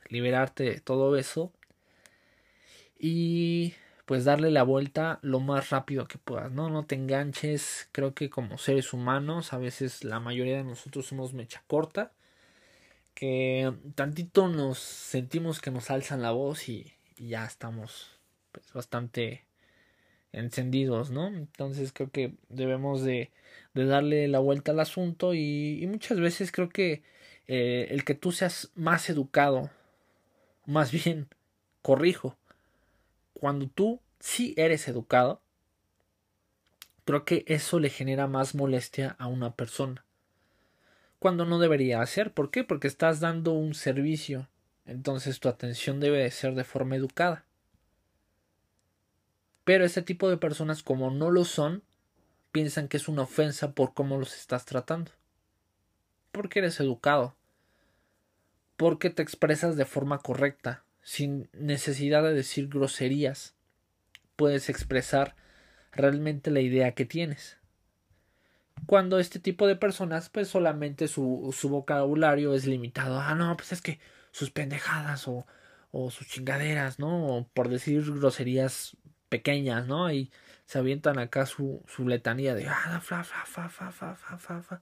liberarte 0.08 0.64
de 0.64 0.80
todo 0.80 1.16
eso 1.16 1.52
y 2.98 3.74
pues 4.06 4.24
darle 4.24 4.50
la 4.50 4.62
vuelta 4.64 5.18
lo 5.22 5.40
más 5.40 5.70
rápido 5.70 6.08
que 6.08 6.18
puedas, 6.18 6.50
¿no? 6.50 6.68
No 6.70 6.84
te 6.84 6.96
enganches, 6.96 7.88
creo 7.92 8.14
que 8.14 8.30
como 8.30 8.58
seres 8.58 8.92
humanos, 8.92 9.52
a 9.52 9.58
veces 9.58 10.04
la 10.04 10.20
mayoría 10.20 10.56
de 10.56 10.64
nosotros 10.64 11.06
somos 11.06 11.32
mecha 11.32 11.62
corta, 11.66 12.12
que 13.14 13.72
tantito 13.94 14.48
nos 14.48 14.78
sentimos 14.78 15.60
que 15.60 15.70
nos 15.70 15.90
alzan 15.90 16.22
la 16.22 16.32
voz 16.32 16.68
y, 16.68 16.94
ya 17.18 17.44
estamos 17.44 18.18
pues 18.50 18.72
bastante 18.72 19.44
encendidos, 20.32 21.10
¿no? 21.10 21.28
Entonces 21.28 21.92
creo 21.92 22.10
que 22.10 22.34
debemos 22.48 23.02
de 23.02 23.30
de 23.74 23.84
darle 23.84 24.28
la 24.28 24.38
vuelta 24.38 24.72
al 24.72 24.80
asunto 24.80 25.34
y, 25.34 25.86
muchas 25.88 26.20
veces 26.20 26.52
creo 26.52 26.68
que 26.68 27.02
eh, 27.46 27.88
el 27.90 28.04
que 28.04 28.14
tú 28.14 28.32
seas 28.32 28.70
más 28.74 29.08
educado, 29.10 29.70
más 30.66 30.90
bien, 30.90 31.28
corrijo, 31.82 32.36
cuando 33.32 33.68
tú 33.68 34.00
sí 34.18 34.54
eres 34.56 34.86
educado, 34.88 35.40
creo 37.04 37.24
que 37.24 37.44
eso 37.48 37.80
le 37.80 37.90
genera 37.90 38.26
más 38.26 38.54
molestia 38.54 39.16
a 39.18 39.26
una 39.26 39.54
persona. 39.54 40.04
Cuando 41.18 41.44
no 41.44 41.58
debería 41.58 42.00
hacer, 42.00 42.32
¿por 42.32 42.50
qué? 42.50 42.64
Porque 42.64 42.88
estás 42.88 43.20
dando 43.20 43.52
un 43.52 43.74
servicio, 43.74 44.48
entonces 44.86 45.40
tu 45.40 45.48
atención 45.48 46.00
debe 46.00 46.18
de 46.18 46.30
ser 46.30 46.54
de 46.54 46.64
forma 46.64 46.96
educada. 46.96 47.44
Pero 49.64 49.84
ese 49.84 50.02
tipo 50.02 50.30
de 50.30 50.36
personas 50.36 50.82
como 50.82 51.10
no 51.10 51.30
lo 51.30 51.44
son, 51.44 51.82
piensan 52.52 52.88
que 52.88 52.96
es 52.96 53.08
una 53.08 53.22
ofensa 53.22 53.72
por 53.72 53.94
cómo 53.94 54.18
los 54.18 54.36
estás 54.36 54.64
tratando. 54.64 55.12
Porque 56.32 56.60
eres 56.60 56.80
educado. 56.80 57.36
Porque 58.76 59.10
te 59.10 59.22
expresas 59.22 59.76
de 59.76 59.84
forma 59.84 60.18
correcta. 60.18 60.84
sin 61.02 61.48
necesidad 61.54 62.22
de 62.22 62.34
decir 62.34 62.68
groserías, 62.68 63.54
puedes 64.36 64.68
expresar 64.68 65.34
realmente 65.92 66.50
la 66.50 66.60
idea 66.60 66.94
que 66.94 67.06
tienes. 67.06 67.56
Cuando 68.86 69.18
este 69.18 69.38
tipo 69.38 69.66
de 69.66 69.76
personas, 69.76 70.28
pues 70.28 70.48
solamente 70.48 71.08
su, 71.08 71.54
su 71.56 71.68
vocabulario 71.68 72.54
es 72.54 72.66
limitado. 72.66 73.18
Ah, 73.18 73.34
no, 73.34 73.56
pues 73.56 73.72
es 73.72 73.82
que 73.82 73.98
sus 74.30 74.50
pendejadas 74.50 75.26
o, 75.26 75.46
o 75.90 76.10
sus 76.10 76.28
chingaderas, 76.28 76.98
¿no? 76.98 77.36
O 77.36 77.48
por 77.48 77.68
decir 77.68 78.02
groserías 78.02 78.96
pequeñas, 79.28 79.86
¿no? 79.86 80.12
Y 80.12 80.30
se 80.70 80.78
avientan 80.78 81.18
acá 81.18 81.46
su, 81.46 81.82
su 81.88 82.06
letanía 82.06 82.54
de 82.54 82.68
ah, 82.68 83.00
fa, 83.02 83.24
fa, 83.24 83.44
fa, 83.44 84.80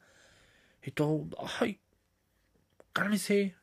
y 0.82 0.90
todo, 0.90 1.26
ay, 1.60 1.80
cálmese, 2.92 3.56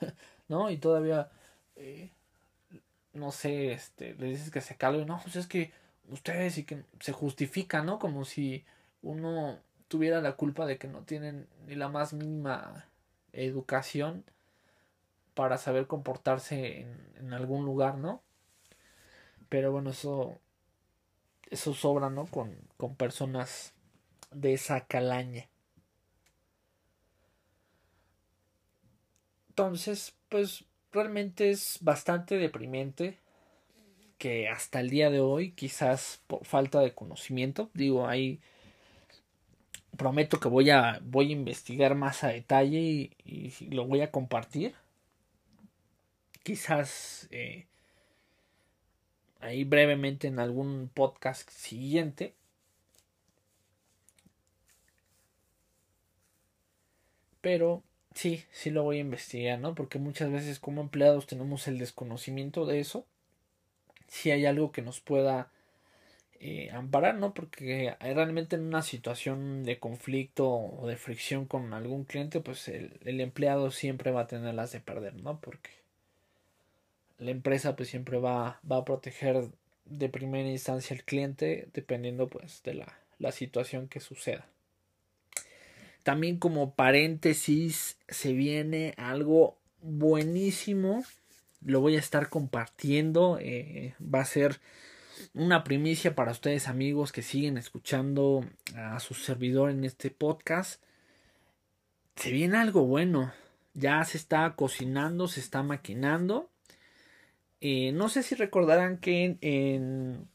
¿no? 0.48 0.70
Y 0.70 0.76
todavía, 0.76 1.28
eh, 1.74 2.12
no 3.12 3.32
sé, 3.32 3.72
este, 3.72 4.14
le 4.14 4.26
dices 4.26 4.52
que 4.52 4.60
se 4.60 4.76
calme, 4.76 5.04
no, 5.04 5.20
pues 5.20 5.34
es 5.34 5.48
que 5.48 5.72
ustedes 6.10 6.58
y 6.58 6.64
que 6.64 6.84
se 7.00 7.10
justifica, 7.10 7.82
¿no? 7.82 7.98
Como 7.98 8.24
si 8.24 8.64
uno 9.02 9.58
tuviera 9.88 10.20
la 10.20 10.36
culpa 10.36 10.64
de 10.64 10.78
que 10.78 10.86
no 10.86 11.02
tienen 11.02 11.48
ni 11.66 11.74
la 11.74 11.88
más 11.88 12.12
mínima 12.12 12.84
educación 13.32 14.22
para 15.34 15.58
saber 15.58 15.88
comportarse 15.88 16.86
en 17.16 17.32
algún 17.32 17.64
lugar, 17.64 17.98
¿no? 17.98 18.22
Pero 19.48 19.72
bueno, 19.72 19.90
eso 19.90 20.38
eso 21.50 21.74
sobra, 21.74 22.10
¿no? 22.10 22.26
Con, 22.26 22.56
con 22.76 22.96
personas 22.96 23.74
de 24.30 24.54
esa 24.54 24.86
calaña. 24.86 25.48
Entonces, 29.48 30.14
pues 30.28 30.64
realmente 30.92 31.50
es 31.50 31.78
bastante 31.80 32.36
deprimente 32.36 33.18
que 34.18 34.48
hasta 34.48 34.80
el 34.80 34.90
día 34.90 35.10
de 35.10 35.20
hoy, 35.20 35.52
quizás 35.52 36.20
por 36.26 36.44
falta 36.44 36.80
de 36.80 36.94
conocimiento, 36.94 37.70
digo, 37.74 38.06
ahí 38.08 38.40
prometo 39.96 40.38
que 40.38 40.48
voy 40.48 40.70
a, 40.70 41.00
voy 41.02 41.30
a 41.30 41.32
investigar 41.32 41.94
más 41.94 42.22
a 42.24 42.28
detalle 42.28 43.10
y, 43.24 43.52
lo 43.70 43.86
voy 43.86 44.02
a 44.02 44.10
compartir. 44.10 44.74
Quizás 46.42 47.28
eh, 47.30 47.66
ahí 49.40 49.64
brevemente 49.64 50.28
en 50.28 50.38
algún 50.38 50.90
podcast 50.92 51.48
siguiente. 51.50 52.34
Pero 57.40 57.82
sí, 58.14 58.44
sí 58.50 58.70
lo 58.70 58.82
voy 58.82 58.98
a 58.98 59.00
investigar, 59.00 59.58
¿no? 59.58 59.74
Porque 59.74 59.98
muchas 59.98 60.30
veces 60.30 60.58
como 60.58 60.80
empleados 60.82 61.26
tenemos 61.26 61.68
el 61.68 61.78
desconocimiento 61.78 62.66
de 62.66 62.80
eso. 62.80 63.06
Si 64.08 64.30
hay 64.30 64.46
algo 64.46 64.72
que 64.72 64.82
nos 64.82 65.00
pueda 65.00 65.50
eh, 66.40 66.70
amparar, 66.72 67.16
¿no? 67.16 67.34
Porque 67.34 67.96
realmente 68.00 68.56
en 68.56 68.62
una 68.66 68.82
situación 68.82 69.64
de 69.64 69.78
conflicto 69.78 70.48
o 70.50 70.86
de 70.86 70.96
fricción 70.96 71.46
con 71.46 71.72
algún 71.74 72.04
cliente, 72.04 72.40
pues 72.40 72.68
el, 72.68 72.98
el 73.04 73.20
empleado 73.20 73.70
siempre 73.70 74.10
va 74.12 74.22
a 74.22 74.26
tener 74.28 74.54
las 74.54 74.72
de 74.72 74.80
perder, 74.80 75.14
¿no? 75.16 75.40
Porque 75.40 75.70
la 77.18 77.30
empresa 77.30 77.76
pues 77.76 77.88
siempre 77.88 78.18
va, 78.18 78.60
va 78.70 78.78
a 78.78 78.84
proteger 78.84 79.48
de 79.84 80.08
primera 80.08 80.48
instancia 80.48 80.96
al 80.96 81.04
cliente 81.04 81.68
dependiendo 81.72 82.28
pues 82.28 82.62
de 82.62 82.74
la, 82.74 82.98
la 83.18 83.32
situación 83.32 83.88
que 83.88 84.00
suceda. 84.00 84.46
También 86.02 86.38
como 86.38 86.74
paréntesis 86.74 87.98
se 88.08 88.32
viene 88.32 88.94
algo 88.96 89.58
buenísimo. 89.80 91.04
Lo 91.64 91.80
voy 91.80 91.96
a 91.96 92.00
estar 92.00 92.28
compartiendo. 92.28 93.38
Eh, 93.40 93.94
va 94.00 94.20
a 94.20 94.24
ser 94.24 94.60
una 95.34 95.64
primicia 95.64 96.14
para 96.14 96.30
ustedes 96.30 96.68
amigos 96.68 97.10
que 97.10 97.22
siguen 97.22 97.58
escuchando 97.58 98.44
a 98.76 99.00
su 99.00 99.14
servidor 99.14 99.70
en 99.70 99.84
este 99.84 100.10
podcast. 100.10 100.80
Se 102.14 102.30
viene 102.30 102.56
algo 102.58 102.86
bueno. 102.86 103.32
Ya 103.74 104.02
se 104.04 104.16
está 104.16 104.54
cocinando, 104.54 105.26
se 105.26 105.40
está 105.40 105.62
maquinando. 105.62 106.50
Eh, 107.60 107.92
no 107.92 108.08
sé 108.08 108.22
si 108.22 108.34
recordarán 108.34 108.98
que 108.98 109.38
en, 109.40 110.28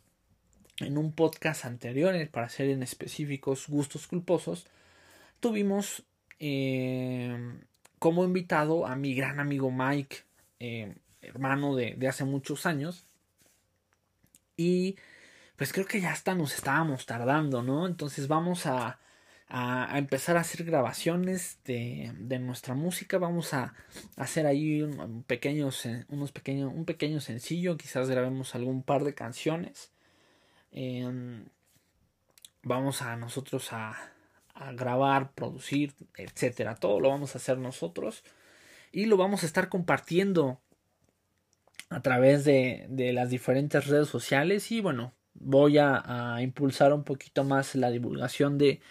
en, 0.79 0.97
un 0.97 1.11
podcast 1.13 1.65
anterior, 1.65 2.15
para 2.29 2.49
ser 2.49 2.69
en 2.69 2.83
específicos 2.83 3.67
gustos 3.67 4.07
culposos, 4.07 4.67
tuvimos 5.39 6.03
eh, 6.39 7.37
como 7.99 8.23
invitado 8.23 8.87
a 8.87 8.95
mi 8.95 9.13
gran 9.13 9.39
amigo 9.39 9.71
Mike, 9.71 10.17
eh, 10.59 10.95
hermano 11.21 11.75
de, 11.75 11.95
de, 11.95 12.07
hace 12.07 12.25
muchos 12.25 12.65
años. 12.65 13.05
Y 14.57 14.97
pues 15.55 15.73
creo 15.73 15.85
que 15.85 16.01
ya 16.01 16.11
hasta 16.11 16.35
nos 16.35 16.55
estábamos 16.55 17.05
tardando, 17.05 17.61
¿no? 17.61 17.87
Entonces 17.87 18.27
vamos 18.27 18.65
a, 18.65 19.00
a, 19.53 19.97
empezar 19.97 20.37
a 20.37 20.41
hacer 20.41 20.63
grabaciones 20.63 21.59
de, 21.65 22.13
de 22.17 22.39
nuestra 22.39 22.73
música. 22.73 23.17
Vamos 23.17 23.53
a, 23.53 23.73
hacer 24.15 24.45
ahí 24.47 24.81
un, 24.81 25.23
pequeños, 25.23 25.85
unos 26.07 26.31
pequeños, 26.31 26.71
un 26.73 26.85
pequeño 26.85 27.19
sencillo. 27.19 27.77
Quizás 27.77 28.09
grabemos 28.09 28.55
algún 28.55 28.81
par 28.81 29.03
de 29.03 29.13
canciones. 29.13 29.91
Eh, 30.71 31.43
vamos 32.63 33.01
a 33.01 33.17
nosotros 33.17 33.73
a, 33.73 33.97
a 34.53 34.71
grabar, 34.71 35.33
producir, 35.33 35.93
etcétera. 36.15 36.75
Todo 36.75 36.99
lo 37.01 37.09
vamos 37.09 37.35
a 37.35 37.37
hacer 37.37 37.57
nosotros 37.57 38.23
y 38.93 39.05
lo 39.05 39.17
vamos 39.17 39.43
a 39.43 39.47
estar 39.47 39.67
compartiendo 39.67 40.61
a 41.89 42.01
través 42.01 42.45
de, 42.45 42.85
de 42.89 43.11
las 43.11 43.29
diferentes 43.29 43.85
redes 43.87 44.07
sociales 44.07 44.71
y 44.71 44.79
bueno 44.79 45.13
voy 45.33 45.77
a, 45.77 46.37
impulsar 46.41 46.93
un 46.93 47.03
poquito 47.03 47.43
más 47.43 47.75
la 47.75 47.89
divulgación 47.89 48.57
de, 48.57 48.81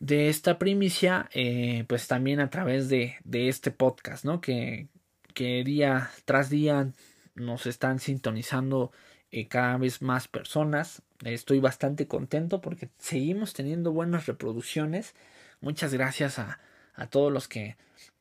de 0.00 0.28
esta 0.28 0.58
primicia, 0.58 1.28
eh, 1.32 1.84
pues 1.88 2.06
también 2.08 2.40
a 2.40 2.50
través 2.50 2.88
de, 2.88 3.16
de 3.24 3.48
este 3.48 3.70
podcast, 3.70 4.24
¿no? 4.24 4.40
Que, 4.40 4.88
que, 5.34 5.64
día 5.64 6.10
tras 6.24 6.50
día 6.50 6.92
nos 7.34 7.66
están 7.66 7.98
sintonizando 7.98 8.92
eh, 9.30 9.48
cada 9.48 9.76
vez 9.78 10.02
más 10.02 10.28
personas. 10.28 11.02
Estoy 11.24 11.60
bastante 11.60 12.06
contento 12.06 12.60
porque 12.60 12.90
seguimos 12.98 13.54
teniendo 13.54 13.92
buenas 13.92 14.26
reproducciones. 14.26 15.14
Muchas 15.60 15.92
gracias 15.92 16.38
a, 16.38 16.60
a 16.94 17.06
todos 17.08 17.32
los 17.32 17.48
que 17.48 17.76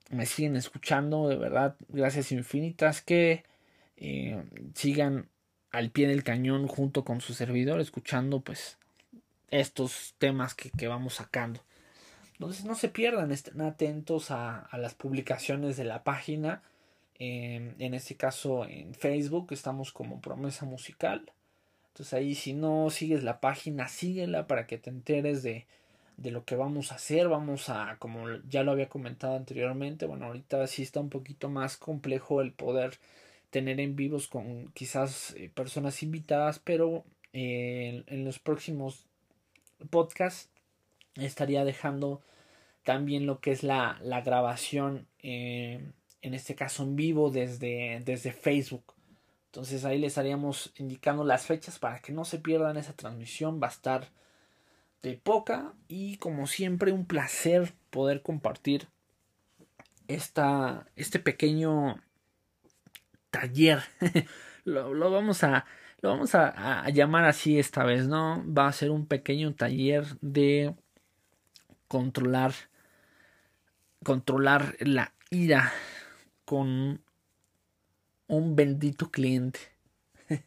me 0.10 0.26
siguen 0.26 0.56
escuchando, 0.56 1.28
de 1.28 1.36
verdad, 1.36 1.76
gracias 1.90 2.32
infinitas 2.32 3.02
que 3.02 3.44
eh, 3.98 4.44
sigan 4.74 5.30
al 5.72 5.92
pie 5.92 6.08
del 6.08 6.24
cañón 6.24 6.68
junto 6.68 7.04
con 7.04 7.22
su 7.22 7.34
servidor, 7.34 7.82
escuchando 7.82 8.40
pues 8.40 8.78
estos 9.50 10.16
temas 10.18 10.56
que, 10.56 10.72
que 10.72 10.88
vamos 10.88 11.16
sacando. 11.16 11.62
Entonces 12.40 12.66
no 12.66 12.76
se 12.76 12.90
pierdan, 12.90 13.32
estén 13.32 13.62
atentos 13.62 14.30
a, 14.30 14.60
a 14.60 14.78
las 14.78 14.94
publicaciones 14.94 15.76
de 15.76 15.86
la 15.86 16.04
página. 16.04 16.62
Eh, 17.20 17.74
en 17.80 17.94
este 17.96 18.16
caso 18.16 18.66
en 18.66 18.94
Facebook 18.94 19.48
estamos 19.52 19.92
como 19.92 20.22
promesa 20.22 20.66
musical. 20.66 21.32
Entonces 21.90 22.14
ahí 22.14 22.36
si 22.36 22.54
no 22.54 22.92
sigues 22.92 23.24
la 23.24 23.40
página, 23.40 23.88
síguela 23.88 24.46
para 24.46 24.68
que 24.68 24.78
te 24.78 24.92
enteres 24.92 25.42
de, 25.42 25.66
de 26.18 26.30
lo 26.30 26.46
que 26.46 26.56
vamos 26.56 26.92
a 26.92 26.96
hacer. 26.96 27.28
Vamos 27.28 27.70
a, 27.70 27.96
como 27.98 28.30
ya 28.48 28.62
lo 28.62 28.72
había 28.72 28.88
comentado 28.88 29.36
anteriormente, 29.36 30.06
bueno, 30.06 30.28
ahorita 30.28 30.68
sí 30.68 30.84
está 30.84 31.00
un 31.00 31.10
poquito 31.10 31.50
más 31.50 31.76
complejo 31.78 32.42
el 32.42 32.52
poder 32.52 33.00
tener 33.50 33.80
en 33.80 33.96
vivos 33.96 34.28
con 34.28 34.72
quizás 34.74 35.34
eh, 35.38 35.50
personas 35.52 36.04
invitadas, 36.04 36.60
pero 36.60 37.04
eh, 37.34 38.04
en, 38.08 38.20
en 38.20 38.26
los 38.26 38.38
próximos 38.38 39.06
podcasts 39.90 40.50
estaría 41.26 41.66
dejando 41.66 42.22
también 42.84 43.26
lo 43.26 43.40
que 43.40 43.52
es 43.52 43.64
la, 43.64 44.00
la 44.02 44.22
grabación, 44.22 45.08
eh, 45.22 45.92
en 46.22 46.34
este 46.34 46.56
caso 46.56 46.84
en 46.84 46.96
vivo 46.96 47.30
desde, 47.30 48.02
desde 48.06 48.32
Facebook. 48.32 48.94
Entonces 49.48 49.86
ahí 49.86 49.98
les 49.98 50.14
estaríamos 50.14 50.72
indicando 50.78 51.24
las 51.24 51.46
fechas 51.46 51.80
para 51.80 52.00
que 52.00 52.14
no 52.14 52.26
se 52.26 52.40
pierdan 52.40 52.78
esa 52.78 52.94
transmisión. 52.94 53.60
Va 53.62 53.68
a 53.68 53.72
estar 53.72 54.08
de 55.02 55.18
poca 55.18 55.74
y 55.88 56.18
como 56.18 56.48
siempre 56.48 56.92
un 56.92 57.06
placer 57.06 57.74
poder 57.90 58.22
compartir 58.22 58.88
esta, 60.08 60.88
este 60.96 61.20
pequeño 61.20 62.02
taller. 63.32 63.80
lo, 64.64 64.94
lo, 64.94 65.12
vamos 65.12 65.44
a 65.44 65.66
lo 66.02 66.10
vamos 66.10 66.36
a, 66.36 66.84
a, 66.84 66.90
llamar 66.90 67.26
así 67.26 67.60
esta 67.60 67.84
vez, 67.84 68.08
¿no? 68.08 68.44
Va 68.48 68.68
a 68.68 68.72
ser 68.74 68.92
un 68.92 69.08
pequeño 69.08 69.56
taller 69.56 70.06
de 70.22 70.76
controlar 71.88 72.54
controlar 74.04 74.76
la 74.80 75.14
ira 75.30 75.74
con 76.46 77.02
un 78.28 78.56
bendito 78.56 79.12
cliente. 79.12 79.60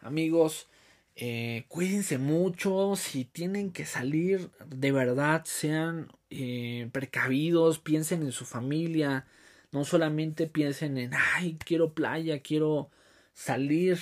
Amigos, 0.00 0.68
eh, 1.16 1.64
cuídense 1.68 2.18
mucho, 2.18 2.96
si 2.96 3.24
tienen 3.24 3.72
que 3.72 3.86
salir, 3.86 4.50
de 4.66 4.92
verdad 4.92 5.44
sean 5.46 6.08
eh, 6.30 6.90
precavidos, 6.92 7.78
piensen 7.78 8.22
en 8.22 8.32
su 8.32 8.44
familia, 8.44 9.26
No 9.72 9.84
solamente 9.84 10.46
piensen 10.46 10.98
en, 10.98 11.12
ay, 11.34 11.58
quiero 11.64 11.94
playa, 11.94 12.42
quiero 12.42 12.90
salir, 13.32 13.98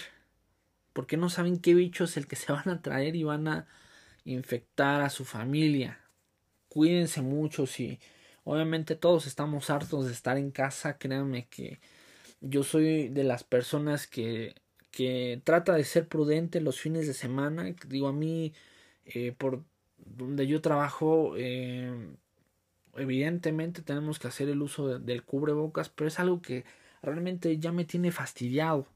porque 0.92 1.16
no 1.16 1.30
saben 1.30 1.58
qué 1.58 1.74
bicho 1.74 2.04
es 2.04 2.16
el 2.16 2.26
que 2.26 2.36
se 2.36 2.52
van 2.52 2.68
a 2.68 2.82
traer 2.82 3.16
y 3.16 3.24
van 3.24 3.48
a 3.48 3.66
infectar 4.24 5.02
a 5.02 5.10
su 5.10 5.24
familia. 5.24 6.01
Cuídense 6.72 7.20
mucho 7.20 7.66
si 7.66 7.98
obviamente 8.44 8.96
todos 8.96 9.26
estamos 9.26 9.68
hartos 9.68 10.06
de 10.06 10.12
estar 10.12 10.38
en 10.38 10.50
casa, 10.50 10.96
créanme 10.96 11.46
que 11.48 11.80
yo 12.40 12.64
soy 12.64 13.08
de 13.08 13.24
las 13.24 13.44
personas 13.44 14.06
que 14.06 14.54
que 14.92 15.40
trata 15.42 15.74
de 15.74 15.84
ser 15.84 16.06
prudente 16.06 16.60
los 16.60 16.78
fines 16.78 17.06
de 17.06 17.14
semana. 17.14 17.74
Digo, 17.88 18.08
a 18.08 18.12
mí, 18.12 18.52
eh, 19.06 19.32
por 19.32 19.64
donde 19.96 20.46
yo 20.46 20.60
trabajo, 20.60 21.34
eh, 21.36 22.14
evidentemente 22.96 23.82
tenemos 23.82 24.18
que 24.18 24.28
hacer 24.28 24.48
el 24.50 24.62
uso 24.62 24.98
del 24.98 25.24
cubrebocas, 25.24 25.88
pero 25.88 26.08
es 26.08 26.20
algo 26.20 26.42
que 26.42 26.64
realmente 27.02 27.58
ya 27.58 27.72
me 27.72 27.86
tiene 27.86 28.12
fastidiado. 28.12 28.86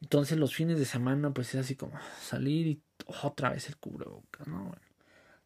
Entonces 0.00 0.38
los 0.38 0.54
fines 0.54 0.78
de 0.78 0.86
semana 0.86 1.32
pues 1.32 1.54
es 1.54 1.60
así 1.60 1.74
como 1.76 1.98
salir 2.20 2.66
y 2.66 2.82
otra 3.22 3.50
vez 3.50 3.68
el 3.68 3.76
cubrebocas, 3.76 4.46
¿no? 4.46 4.74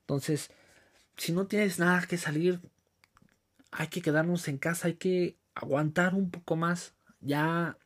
Entonces, 0.01 0.51
si 1.16 1.33
no 1.33 1.46
tienes 1.46 1.79
nada 1.79 2.07
que 2.07 2.18
salir, 2.18 2.61
hay 3.70 3.88
que 3.88 4.03
quedarnos 4.03 4.48
en 4.48 4.59
casa, 4.59 4.88
hay 4.88 4.94
que 4.94 5.37
aguantar 5.55 6.14
un 6.14 6.31
poco 6.31 6.57
más. 6.57 6.94
Ya 7.20 7.79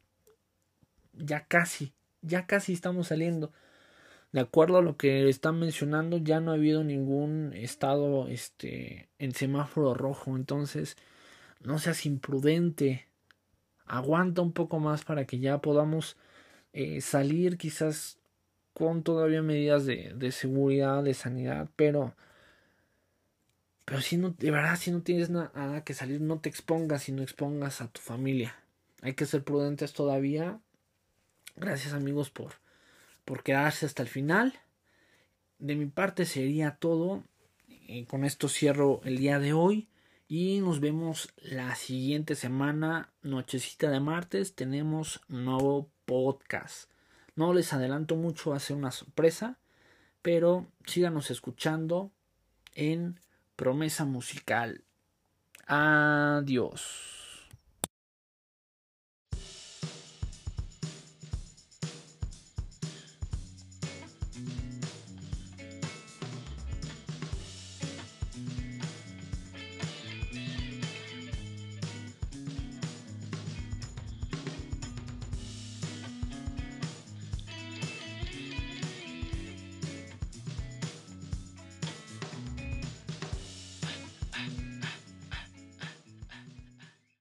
ya 1.18 1.46
casi, 1.46 1.92
ya 2.22 2.46
casi 2.46 2.72
estamos 2.72 3.08
saliendo. 3.08 3.52
De 4.32 4.40
acuerdo 4.40 4.78
a 4.78 4.82
lo 4.82 4.96
que 4.96 5.28
están 5.28 5.58
mencionando, 5.58 6.18
ya 6.18 6.40
no 6.40 6.50
ha 6.50 6.54
habido 6.54 6.84
ningún 6.84 7.52
estado 7.54 8.28
este, 8.28 9.08
en 9.18 9.32
semáforo 9.34 9.94
rojo. 9.94 10.36
Entonces, 10.36 10.96
no 11.60 11.78
seas 11.78 12.04
imprudente. 12.06 13.08
Aguanta 13.86 14.42
un 14.42 14.52
poco 14.52 14.80
más 14.80 15.04
para 15.04 15.24
que 15.24 15.38
ya 15.38 15.58
podamos 15.58 16.16
eh, 16.72 17.00
salir 17.00 17.56
quizás 17.56 18.18
con 18.74 19.02
todavía 19.02 19.42
medidas 19.42 19.86
de, 19.86 20.12
de 20.14 20.30
seguridad, 20.30 21.02
de 21.02 21.14
sanidad, 21.14 21.70
pero 21.74 22.14
pero 23.88 24.02
si 24.02 24.16
no, 24.16 24.30
de 24.30 24.50
verdad, 24.50 24.76
si 24.76 24.90
no 24.90 25.02
tienes 25.02 25.30
nada 25.30 25.82
que 25.82 25.94
salir, 25.94 26.20
no 26.20 26.38
te 26.40 26.48
expongas 26.48 27.08
y 27.08 27.12
no 27.12 27.22
expongas 27.22 27.80
a 27.80 27.88
tu 27.88 28.00
familia. 28.00 28.54
Hay 29.00 29.14
que 29.14 29.26
ser 29.26 29.44
prudentes 29.44 29.92
todavía 29.92 30.60
Gracias 31.60 31.92
amigos 31.92 32.30
por, 32.30 32.52
por 33.24 33.42
quedarse 33.42 33.84
hasta 33.84 34.02
el 34.02 34.08
final. 34.08 34.54
De 35.58 35.74
mi 35.74 35.86
parte 35.86 36.24
sería 36.24 36.76
todo. 36.76 37.24
Eh, 37.88 38.06
con 38.06 38.24
esto 38.24 38.48
cierro 38.48 39.00
el 39.02 39.18
día 39.18 39.40
de 39.40 39.52
hoy. 39.54 39.88
Y 40.28 40.60
nos 40.60 40.78
vemos 40.78 41.32
la 41.36 41.74
siguiente 41.74 42.36
semana, 42.36 43.10
nochecita 43.22 43.90
de 43.90 43.98
martes, 43.98 44.54
tenemos 44.54 45.22
nuevo 45.26 45.90
podcast. 46.04 46.90
No 47.34 47.54
les 47.54 47.72
adelanto 47.72 48.14
mucho, 48.14 48.50
va 48.50 48.56
a 48.56 48.60
ser 48.60 48.76
una 48.76 48.90
sorpresa, 48.90 49.58
pero 50.20 50.66
síganos 50.84 51.30
escuchando 51.30 52.12
en 52.74 53.18
Promesa 53.58 54.04
Musical. 54.06 54.70
Adiós. 55.66 57.17